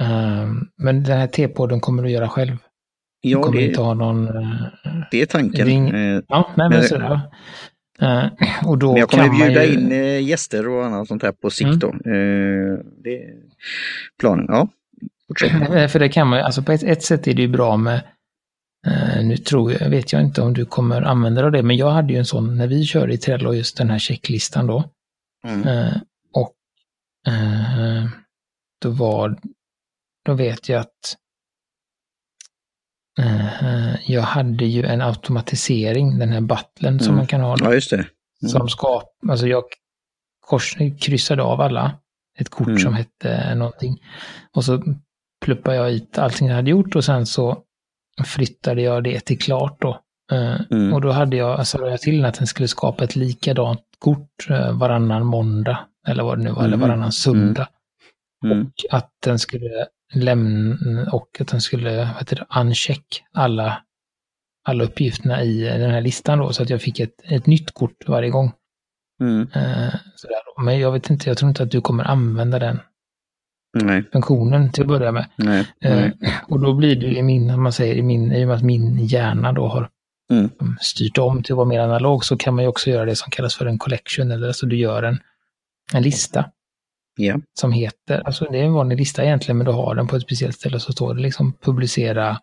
[0.00, 2.56] eh, men den här T-podden kommer du göra själv.
[3.20, 4.28] Ja, du kommer det, inte ha någon...
[4.28, 4.60] Eh,
[5.10, 5.66] det är tanken.
[5.66, 5.92] Ring,
[6.28, 7.20] ja, nej, men sådär.
[8.02, 8.26] Uh,
[8.66, 9.74] och då men jag kommer bjuda ju...
[9.74, 9.90] in
[10.26, 11.78] gäster och annat sånt här på sikt mm.
[11.78, 11.94] då.
[13.02, 13.34] Det är
[14.20, 14.68] planen, ja.
[15.88, 18.02] För det kan man alltså på ett, ett sätt är det ju bra med,
[19.22, 21.90] nu tror jag, vet jag inte om du kommer använda dig av det, men jag
[21.90, 24.90] hade ju en sån när vi körde i Trello, just den här checklistan då.
[25.46, 25.88] Mm.
[26.34, 26.54] och
[28.82, 29.38] då var,
[30.24, 31.16] då vet jag att
[34.06, 37.00] jag hade ju en automatisering, den här buttlen mm.
[37.00, 37.56] som man kan ha.
[37.60, 37.96] Ja, just det.
[37.96, 38.48] Mm.
[38.48, 39.64] Som skap, alltså jag
[40.40, 41.98] kors, kryssade av alla,
[42.38, 42.78] ett kort mm.
[42.78, 44.02] som hette någonting.
[44.52, 44.82] Och så
[45.44, 47.62] pluppade jag i allting jag hade gjort och sen så
[48.24, 50.00] flyttade jag det till klart då.
[50.32, 54.50] Uh, och då hade jag, alltså jag till att den skulle skapa ett likadant kort
[54.50, 56.88] uh, varannan måndag, eller vad det nu var, eller mm.
[56.88, 57.68] varannan söndag.
[58.44, 58.60] Mm.
[58.62, 63.82] Och att den skulle lämna och att den skulle vad heter det, uncheck alla,
[64.68, 68.08] alla uppgifterna i den här listan då, så att jag fick ett, ett nytt kort
[68.08, 68.52] varje gång.
[69.20, 69.46] Mm.
[70.14, 70.64] Sådär.
[70.64, 72.80] Men jag vet inte, jag tror inte att du kommer använda den
[73.84, 74.04] nej.
[74.12, 75.26] funktionen till att börja med.
[75.36, 76.12] Nej, nej.
[76.48, 79.06] Och då blir det i min, man säger, i, min, i och med att min
[79.06, 79.88] hjärna då har
[80.30, 80.50] mm.
[80.80, 83.30] styrt om till att vara mer analog så kan man ju också göra det som
[83.30, 85.18] kallas för en collection, eller alltså du gör en,
[85.92, 86.50] en lista.
[87.20, 87.40] Yeah.
[87.60, 90.22] Som heter, alltså det är en vanlig lista egentligen, men du har den på ett
[90.22, 92.38] speciellt ställe så står det liksom publicera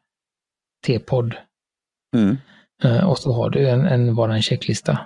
[0.85, 1.35] T-podd.
[2.15, 2.37] Mm.
[2.85, 4.99] Uh, och så har du en, en, bara en checklista.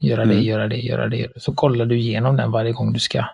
[0.00, 0.36] Göra mm.
[0.36, 1.28] det, göra det, göra det.
[1.36, 3.24] Så kollar du igenom den varje gång du ska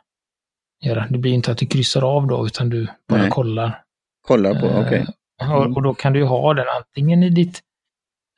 [0.81, 1.07] göra.
[1.11, 3.31] Det blir inte att du kryssar av då, utan du bara Nej.
[3.31, 3.83] kollar.
[4.27, 5.03] Kollar på, uh, okej.
[5.03, 5.15] Okay.
[5.43, 5.77] Mm.
[5.77, 7.61] Och, då kan du ha den antingen i ditt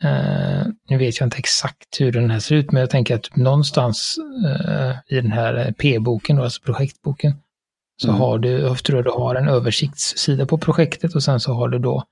[0.04, 3.36] Uh, nu vet jag inte exakt hur den här ser ut, men jag tänker att
[3.36, 7.34] någonstans uh, i den här P-boken, alltså projektboken,
[8.02, 8.20] så mm.
[8.20, 11.78] har du, jag tror du har en översiktssida på projektet och sen så har du
[11.78, 12.04] då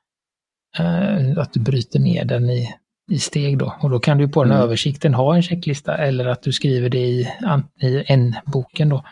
[0.80, 2.74] uh, att du bryter ner den i,
[3.10, 3.74] i steg då.
[3.80, 4.62] Och då kan du på den mm.
[4.62, 7.28] översikten ha en checklista eller att du skriver det i,
[7.82, 9.04] i en-boken då,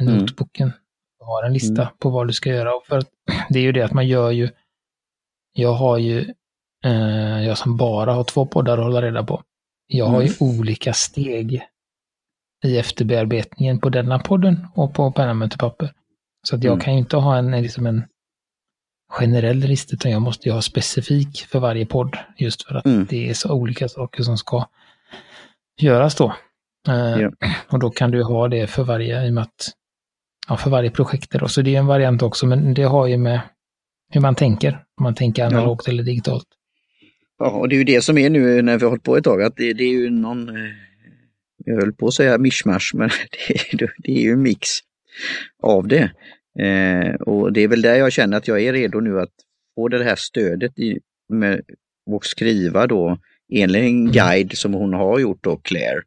[0.00, 0.18] mm.
[0.18, 0.72] noteboken.
[1.18, 1.94] Du har en lista mm.
[1.98, 2.74] på vad du ska göra.
[2.74, 3.02] Och för
[3.48, 4.48] det är ju det att man gör ju,
[5.52, 6.34] jag har ju
[6.84, 9.42] Eh, jag som bara har två poddar att hålla reda på.
[9.86, 10.58] Jag har ju mm.
[10.58, 11.62] olika steg
[12.64, 15.92] i efterbearbetningen på denna podden och på penna papper.
[16.42, 16.84] Så att jag mm.
[16.84, 18.04] kan ju inte ha en, liksom en
[19.10, 22.18] generell lista, utan jag måste ju ha specifik för varje podd.
[22.36, 23.06] Just för att mm.
[23.10, 24.68] det är så olika saker som ska
[25.80, 26.34] göras då.
[26.88, 27.32] Uh, yeah.
[27.68, 29.72] Och då kan du ha det för varje, i och med att,
[30.48, 31.30] ja, för varje projekt.
[31.30, 31.48] Då.
[31.48, 33.40] Så det är en variant också, men det har ju med
[34.10, 34.72] hur man tänker.
[34.72, 35.92] Om man tänker analogt ja.
[35.92, 36.46] eller digitalt.
[37.38, 39.24] Ja, och det är ju det som är nu när vi har hållit på ett
[39.24, 40.72] tag, att det, det är ju någon, eh,
[41.64, 43.10] jag höll på att säga mischmasch, men
[43.72, 44.68] det, det är ju en mix
[45.62, 46.10] av det.
[46.58, 49.32] Eh, och det är väl där jag känner att jag är redo nu att
[49.74, 51.60] få det här stödet i, med,
[52.06, 53.18] och skriva då
[53.52, 54.12] enligt en mm.
[54.12, 56.02] guide som hon har gjort då, Claire.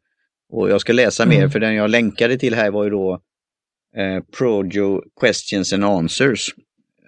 [0.48, 1.38] Och jag ska läsa mm.
[1.38, 3.20] mer, för den jag länkade till här var ju då
[3.96, 6.54] eh, Projo Questions and Answers.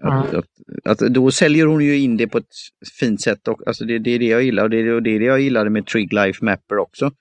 [0.03, 0.46] Att, att,
[0.85, 2.53] att, då säljer hon ju in det på ett
[3.01, 3.48] fint sätt.
[3.48, 5.87] Och, alltså det, det är det jag gillar och det, är det jag gillade med
[5.87, 7.12] Trig Life Mapper också.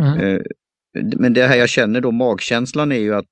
[0.00, 0.18] Mm.
[0.18, 0.40] Eh,
[0.94, 3.26] men det här jag känner då, magkänslan är ju att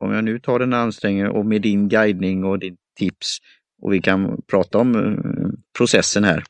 [0.00, 3.38] om jag nu tar den ansträngningen och med din guidning och din tips
[3.82, 5.48] och vi kan prata om eh,
[5.78, 6.44] processen här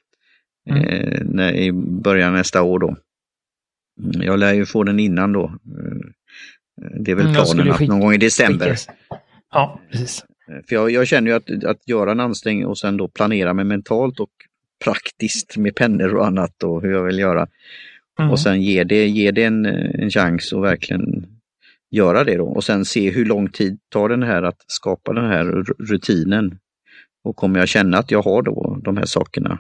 [0.70, 0.85] mm.
[0.85, 2.96] eh, när, i början nästa år då.
[4.01, 5.53] Mm, jag lär ju få den innan då.
[6.82, 8.76] Eh, det är väl mm, planen att någon gång i december.
[9.52, 10.24] Ja, precis.
[10.50, 13.54] Eh, för jag, jag känner ju att, att göra en ansträngning och sen då planera
[13.54, 14.31] mig mentalt och
[14.85, 17.46] praktiskt med pennor och annat och hur jag vill göra.
[18.18, 18.31] Mm.
[18.31, 21.26] Och sen ge det, ge det en, en chans och verkligen
[21.90, 22.46] göra det då.
[22.46, 25.44] Och sen se hur lång tid tar den här att skapa den här
[25.79, 26.58] rutinen.
[27.24, 29.58] Och kommer jag känna att jag har då de här sakerna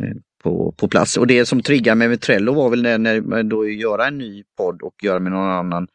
[0.00, 1.16] eh, på, på plats.
[1.16, 4.44] Och det som triggade mig med Trello var väl när, när då göra en ny
[4.56, 5.88] podd och göra med någon annan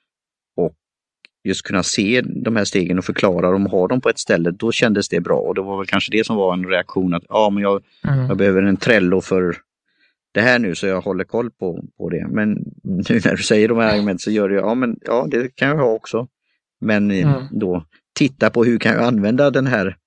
[1.44, 4.52] just kunna se de här stegen och förklara dem och ha dem på ett ställe,
[4.52, 5.40] då kändes det bra.
[5.40, 8.26] Och det var väl kanske det som var en reaktion att ja, men jag, mm.
[8.26, 9.58] jag behöver en Trello för
[10.34, 12.28] det här nu så jag håller koll på, på det.
[12.30, 15.56] Men nu när du säger de här argumenten så gör det, ja men ja det
[15.56, 16.28] kan jag ha också.
[16.82, 17.44] Men mm.
[17.52, 17.86] då
[18.16, 19.98] titta på hur kan jag använda den här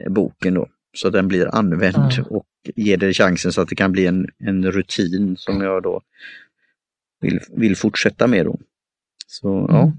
[0.00, 0.66] eh, boken då
[0.96, 2.26] så den blir använd mm.
[2.30, 6.00] och ge det chansen så att det kan bli en, en rutin som jag då
[7.20, 8.46] vill, vill fortsätta med.
[8.46, 8.58] Då.
[9.26, 9.92] Så ja.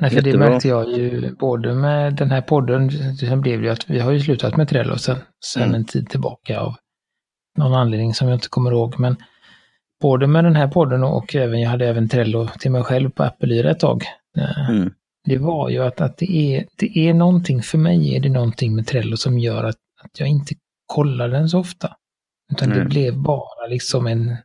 [0.00, 3.72] Nej, för det märkte jag ju både med den här podden, sen blev det ju
[3.72, 5.74] att vi har ju slutat med Trello sen, sen mm.
[5.74, 6.74] en tid tillbaka av
[7.56, 9.00] någon anledning som jag inte kommer ihåg.
[9.00, 9.16] Men
[10.00, 13.22] både med den här podden och även, jag hade även Trello till mig själv på
[13.22, 14.04] Apple ett tag.
[14.38, 14.94] Eh, mm.
[15.24, 18.76] Det var ju att, att det, är, det är någonting, för mig är det någonting
[18.76, 20.54] med Trello som gör att, att jag inte
[20.86, 21.96] kollar den så ofta.
[22.52, 22.78] Utan mm.
[22.78, 24.36] det blev bara liksom en,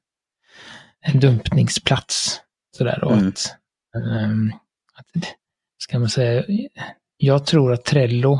[1.01, 2.41] en dumpningsplats.
[2.77, 3.27] Sådär, och mm.
[3.27, 3.55] att,
[3.95, 4.53] um,
[4.95, 5.35] att,
[5.83, 6.43] ska man säga,
[7.17, 8.39] jag tror att Trello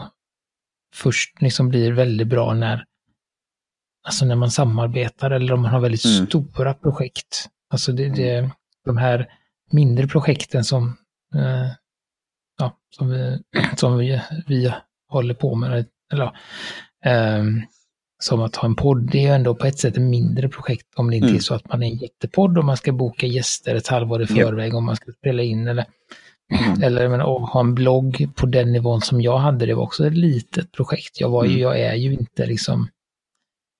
[0.95, 2.85] först liksom blir väldigt bra när,
[4.03, 6.27] alltså när man samarbetar eller om man har väldigt mm.
[6.27, 7.49] stora projekt.
[7.69, 8.51] Alltså det, det,
[8.85, 9.29] de här
[9.71, 10.97] mindre projekten som,
[11.35, 11.67] eh,
[12.59, 13.39] ja, som, vi,
[13.77, 14.73] som vi, vi
[15.07, 16.25] håller på med, eller
[17.05, 17.43] eh,
[18.19, 21.09] som att ha en podd, det är ändå på ett sätt ett mindre projekt om
[21.09, 21.37] det inte mm.
[21.37, 24.27] är så att man är en jättepodd och man ska boka gäster ett halvår i
[24.27, 24.77] förväg ja.
[24.77, 25.85] om man ska spela in eller
[26.53, 26.83] Mm.
[26.83, 30.07] Eller men, att ha en blogg på den nivån som jag hade, det var också
[30.07, 31.21] ett litet projekt.
[31.21, 31.61] Jag, var ju, mm.
[31.61, 32.89] jag är ju inte liksom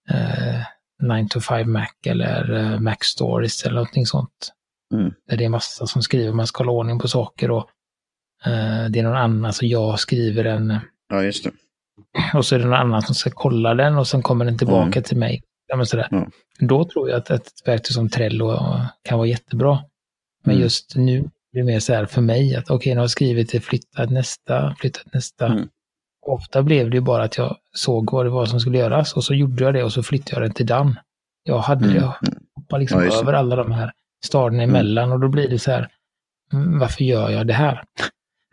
[0.10, 0.62] eh,
[1.04, 4.54] 9 to 5 Mac eller eh, Mac Stories eller någonting sånt.
[4.94, 5.14] Mm.
[5.30, 7.70] Där det är massa som skriver, man ska hålla ordning på saker och
[8.46, 10.80] eh, det är någon annan, så jag skriver en...
[11.10, 11.52] Ja, just det.
[12.34, 15.00] Och så är det någon annan som ska kolla den och sen kommer den tillbaka
[15.00, 15.04] mm.
[15.04, 15.44] till mig.
[15.68, 16.08] Ja, men sådär.
[16.12, 16.32] Mm.
[16.60, 18.60] Då tror jag att ett verktyg som Trello
[19.04, 19.84] kan vara jättebra.
[20.44, 20.64] Men mm.
[20.64, 23.10] just nu det är mer så här för mig att okej, okay, nu har jag
[23.10, 25.46] skrivit det, flyttat nästa, flyttat nästa.
[25.46, 25.70] Mm.
[26.26, 29.24] Ofta blev det ju bara att jag såg vad det var som skulle göras och
[29.24, 30.96] så gjorde jag det och så flyttade jag den till Dan.
[31.44, 31.98] Jag hade mm.
[31.98, 32.14] jag
[32.56, 33.92] hoppade liksom ja, över alla de här
[34.26, 34.76] stadierna mm.
[34.76, 35.90] emellan och då blir det så här,
[36.54, 37.84] mm, varför gör jag det här?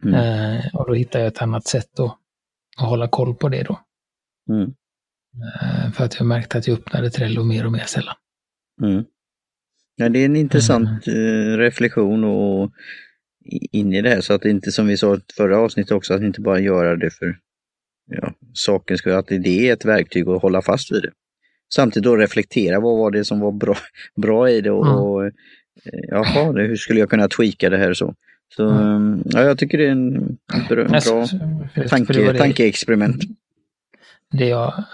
[0.02, 0.14] Mm.
[0.14, 2.16] Eh, och då hittar jag ett annat sätt att,
[2.76, 3.80] att hålla koll på det då.
[4.50, 4.74] Mm.
[5.60, 8.14] Eh, för att jag märkte att jag öppnade Trello mer och mer sällan.
[8.82, 9.04] Mm.
[10.00, 11.56] Ja, det är en intressant mm.
[11.56, 12.70] reflektion och
[13.72, 16.14] in i det här så att det inte som vi sa i förra avsnittet också,
[16.14, 17.36] att inte bara göra det för
[18.06, 21.10] ja, saken skull, att det är ett verktyg att hålla fast vid det.
[21.74, 23.76] Samtidigt då reflektera, vad var det som var bra,
[24.22, 24.98] bra i det och, mm.
[24.98, 25.30] och eh,
[26.08, 28.14] jaha, hur skulle jag kunna tweaka det här så.
[28.56, 29.22] Så mm.
[29.24, 30.38] ja, jag tycker det är en
[30.68, 31.26] bra, bra
[31.88, 33.22] tanke, det tankeexperiment.
[34.32, 34.84] Det jag,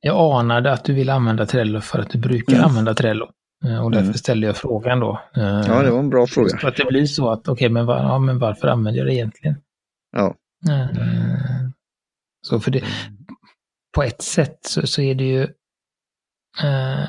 [0.00, 2.64] jag anade att du vill använda Trello för att du brukar mm.
[2.64, 3.30] använda Trello.
[3.64, 4.14] Eh, och därför mm.
[4.14, 5.20] ställde jag frågan då.
[5.36, 6.58] Eh, ja, det var en bra fråga.
[6.58, 9.06] För att det blir så att, okej, okay, men, var, ja, men varför använder jag
[9.06, 9.56] det egentligen?
[10.12, 10.34] Ja.
[10.70, 10.88] Eh,
[12.46, 12.84] så för det,
[13.94, 15.42] på ett sätt så, så är det ju...
[16.62, 17.08] Eh,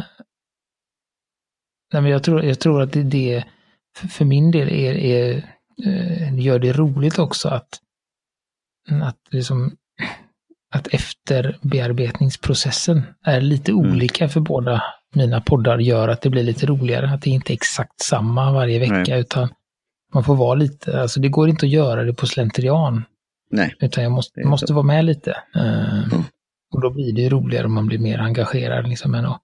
[1.93, 3.43] nej, men jag, tror, jag tror att det, det
[4.09, 5.49] för min del är, är,
[6.37, 7.79] gör det roligt också att,
[9.01, 9.77] att liksom
[10.73, 13.91] att efterbearbetningsprocessen är lite mm.
[13.91, 14.83] olika för båda
[15.15, 17.09] mina poddar gör att det blir lite roligare.
[17.09, 19.19] Att det inte är exakt samma varje vecka Nej.
[19.19, 19.49] utan
[20.13, 23.03] man får vara lite, alltså det går inte att göra det på slentrian.
[23.51, 23.75] Nej.
[23.79, 25.37] Utan jag måste, måste vara med lite.
[25.55, 26.23] Uh, mm.
[26.73, 29.41] Och då blir det roligare om man blir mer engagerad liksom än att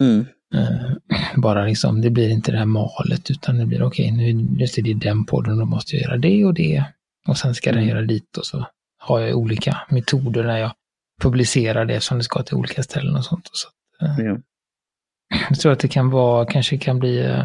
[0.00, 0.26] mm.
[0.54, 0.92] uh,
[1.36, 4.78] bara liksom, det blir inte det här malet utan det blir okej, okay, nu just
[4.78, 6.84] är det den podden, då måste jag göra det och det.
[7.28, 7.80] Och sen ska mm.
[7.80, 8.66] den göra dit och så
[8.98, 10.72] har jag olika metoder när jag
[11.22, 13.48] publicerar det som det ska till olika ställen och sånt.
[13.48, 13.68] Och så,
[14.04, 14.38] uh, ja.
[15.48, 17.40] Jag tror att det kan vara, kanske kan bli, eh,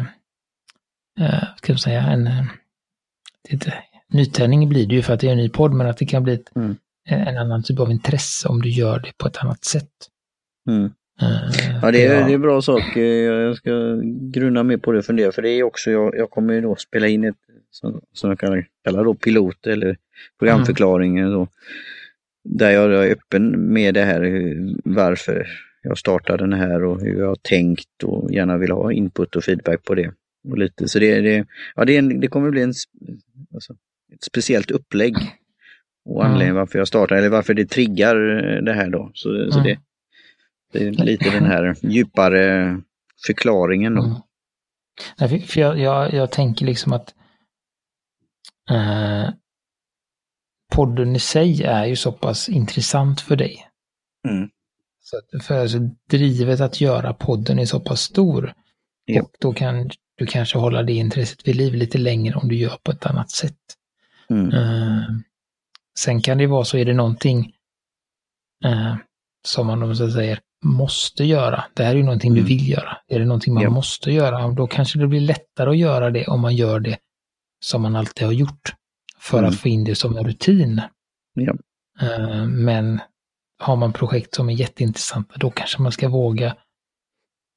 [1.20, 2.44] eh ska man säga, en, eh,
[4.08, 6.22] nytändning blir det ju för att det är en ny podd, men att det kan
[6.22, 6.76] bli ett, mm.
[7.08, 9.90] en annan typ av intresse om du gör det på ett annat sätt.
[10.68, 10.90] Mm.
[11.22, 12.26] Uh, ja, det är, ja.
[12.26, 12.96] det är bra sak.
[12.96, 13.70] Jag ska
[14.20, 16.76] grunna mer på det och fundera, för det är också, jag, jag kommer ju då
[16.76, 17.36] spela in ett,
[17.70, 19.96] som, som jag kan kalla då pilot eller
[20.38, 21.18] programförklaring.
[21.18, 21.46] Mm.
[22.44, 24.20] där jag är öppen med det här,
[24.84, 25.46] varför
[25.86, 29.44] jag startar den här och hur jag har tänkt och gärna vill ha input och
[29.44, 30.12] feedback på det.
[30.48, 30.88] Och lite.
[30.88, 32.72] Så det, det, ja, det, en, det kommer bli en,
[33.54, 33.72] alltså,
[34.14, 35.16] ett speciellt upplägg
[36.04, 36.32] och mm.
[36.32, 38.16] anledningen varför jag startar, eller varför det triggar
[38.62, 39.10] det här då.
[39.14, 39.50] Så, mm.
[39.50, 39.78] så det,
[40.72, 42.76] det, är lite den här djupare
[43.26, 44.02] förklaringen då.
[44.02, 44.16] Mm.
[45.20, 47.14] Nej, för jag, jag, jag, tänker liksom att
[48.70, 49.30] eh,
[50.74, 53.68] podden i sig är ju så pass intressant för dig.
[54.28, 54.48] Mm.
[55.06, 55.78] Så för alltså,
[56.10, 58.54] drivet att göra podden är så pass stor.
[59.04, 59.22] Ja.
[59.22, 62.76] Och då kan du kanske hålla det intresset vid liv lite längre om du gör
[62.82, 63.58] på ett annat sätt.
[64.30, 64.52] Mm.
[64.52, 65.04] Uh,
[65.98, 67.52] sen kan det vara så, är det någonting
[68.64, 68.96] uh,
[69.46, 71.64] som man så säger måste göra.
[71.74, 72.42] Det här är ju någonting mm.
[72.42, 72.96] du vill göra.
[73.08, 73.70] Är det någonting man ja.
[73.70, 76.98] måste göra, då kanske det blir lättare att göra det om man gör det
[77.60, 78.74] som man alltid har gjort.
[79.18, 79.50] För mm.
[79.50, 80.80] att få in det som en rutin.
[81.34, 81.52] Ja.
[82.02, 83.00] Uh, men
[83.58, 86.56] har man projekt som är jätteintressanta, då kanske man ska våga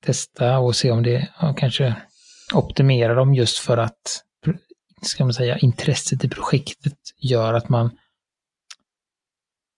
[0.06, 1.96] testa och se om det, ja, kanske
[2.54, 4.24] optimera dem just för att,
[5.02, 7.90] ska man säga, intresset i projektet gör att man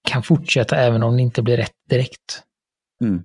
[0.08, 2.44] kan fortsätta även om det inte blir rätt direkt.
[3.02, 3.24] Mm.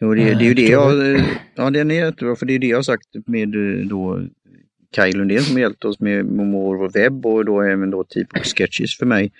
[0.00, 1.20] Jo, det, det är ju det jag,
[1.54, 3.48] ja den är jättebra för det är det jag har sagt med
[3.88, 4.26] då
[4.92, 9.06] Kaj Lundén som hjälpt oss med More webb och då även då Teapot Sketches för
[9.06, 9.32] mig.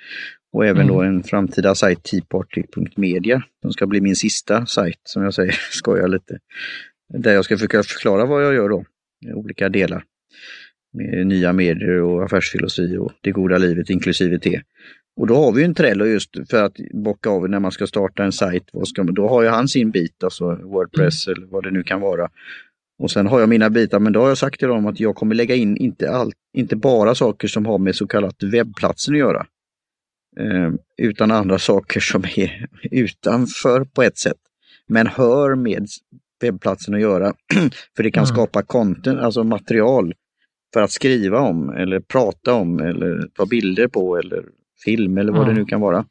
[0.52, 0.94] Och även mm.
[0.94, 6.08] då en framtida sajt, teaparty.media, som ska bli min sista sajt som jag säger, skojar
[6.08, 6.38] lite.
[7.08, 8.84] Där jag ska försöka förklara vad jag gör då,
[9.26, 10.04] i olika delar.
[10.92, 14.62] Med nya medier och affärsfilosofi och det goda livet inklusive te.
[15.16, 18.24] Och då har vi en Trello just för att bocka av när man ska starta
[18.24, 18.64] en sajt.
[18.96, 21.36] Då har ju han sin bit, alltså Wordpress mm.
[21.36, 22.28] eller vad det nu kan vara.
[22.98, 25.16] Och sen har jag mina bitar, men då har jag sagt till dem att jag
[25.16, 29.18] kommer lägga in inte, all, inte bara saker som har med så kallat webbplatsen att
[29.18, 29.46] göra.
[30.38, 34.36] Eh, utan andra saker som är utanför på ett sätt.
[34.86, 35.86] Men hör med
[36.40, 37.34] webbplatsen att göra.
[37.96, 38.34] för det kan mm.
[38.34, 40.14] skapa content, alltså material
[40.72, 44.44] för att skriva om eller prata om eller ta bilder på eller
[44.84, 45.54] film eller vad mm.
[45.54, 46.04] det nu kan vara.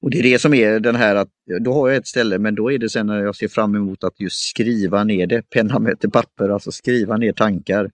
[0.00, 1.28] Och det är det som är den här att
[1.60, 4.04] då har jag ett ställe men då är det sen när jag ser fram emot
[4.04, 7.90] att just skriva ner det, penna möter papper, alltså skriva ner tankar.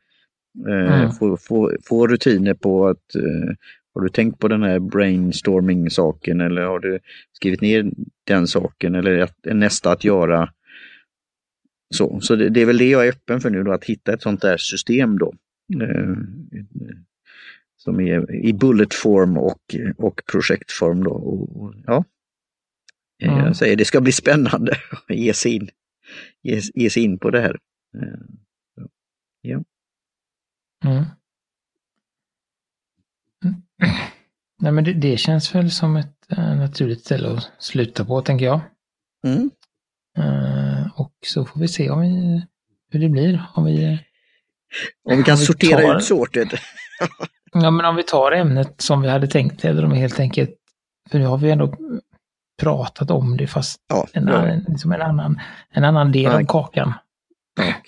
[0.68, 1.10] Eh, mm.
[1.10, 3.54] få, få, få, rutiner på att eh,
[3.94, 6.98] har du tänkt på den här brainstorming-saken eller har du
[7.32, 7.90] skrivit ner
[8.26, 10.52] den saken eller att, nästa att göra?
[11.94, 14.12] Så, så det, det, är väl det jag är öppen för nu då, att hitta
[14.12, 15.34] ett sånt där system då.
[15.82, 16.16] Eh,
[17.76, 21.04] som är i bulletform och, och projektform.
[21.04, 21.10] Då.
[21.10, 22.04] Och, ja.
[23.22, 23.38] Mm.
[23.38, 24.72] Jag säger det ska bli spännande
[25.08, 25.68] att ge sig in,
[26.42, 27.58] ge, ge sig in på det här.
[27.98, 28.84] Eh,
[29.40, 29.64] ja.
[30.84, 31.04] Mm.
[34.60, 38.44] Nej men det, det, känns väl som ett äh, naturligt ställe att sluta på tänker
[38.44, 38.60] jag.
[39.26, 39.50] Mm.
[40.18, 42.42] Uh, och så får vi se om vi,
[42.90, 43.46] hur det blir.
[43.54, 43.98] Om vi,
[45.04, 45.96] om vi kan om vi sortera tar...
[45.96, 46.48] ut sortet.
[47.52, 50.50] Ja, men om vi tar ämnet som vi hade tänkt, eller om vi helt enkelt,
[51.10, 51.74] för nu har vi ändå
[52.60, 54.34] pratat om det fast ja, en, ja.
[54.34, 56.40] Annan, liksom en, annan, en annan del ja.
[56.40, 56.92] av kakan.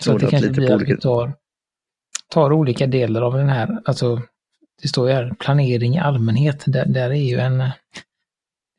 [0.01, 1.35] så det kanske blir att vi tar,
[2.31, 4.23] tar olika delar av den här, alltså
[4.83, 7.61] det står ju här planering i allmänhet, där, där är ju en,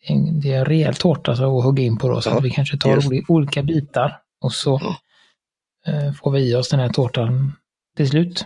[0.07, 2.77] en det är en rejäl tårta att hugga in på då, så att vi kanske
[2.77, 3.25] tar yes.
[3.27, 4.75] olika bitar och så
[5.87, 7.53] eh, får vi i oss den här tårtan
[7.97, 8.45] till slut.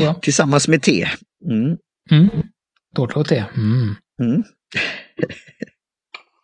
[0.00, 1.08] Ja, tillsammans med te.
[1.50, 1.78] Mm.
[2.10, 2.28] Mm.
[2.94, 3.44] Tårta och te.
[3.56, 3.94] Mm.
[4.22, 4.42] Mm.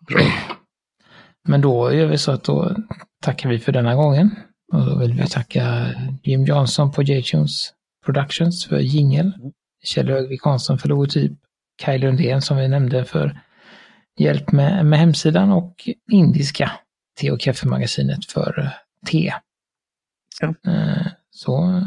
[0.09, 0.21] Bra.
[1.49, 2.77] Men då gör vi så att då
[3.23, 4.31] tackar vi för denna gången.
[4.73, 7.73] Och då vill vi tacka Jim Johnson på J-Tunes
[8.05, 9.33] Productions för jingel.
[9.83, 11.33] Kjell Högvik Hansson för logotyp.
[11.77, 13.41] Kaj Lundén som vi nämnde för
[14.17, 16.73] hjälp med, med hemsidan och Indiska
[17.21, 18.73] te och kaffemagasinet för
[19.07, 19.35] te.
[20.41, 20.55] Ja.
[20.67, 21.83] Eh, så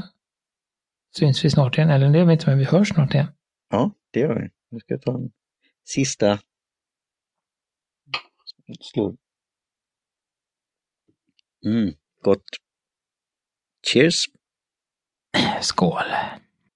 [1.18, 1.90] syns vi snart igen.
[1.90, 3.28] Eller det vet inte, men vi hörs snart igen.
[3.70, 4.50] Ja, det gör vi.
[4.72, 5.32] Nu ska jag ta en
[5.84, 6.40] sista
[8.80, 9.18] slå.
[11.66, 12.44] Mm, gott.
[13.88, 14.26] Cheers!
[15.62, 16.04] Skål!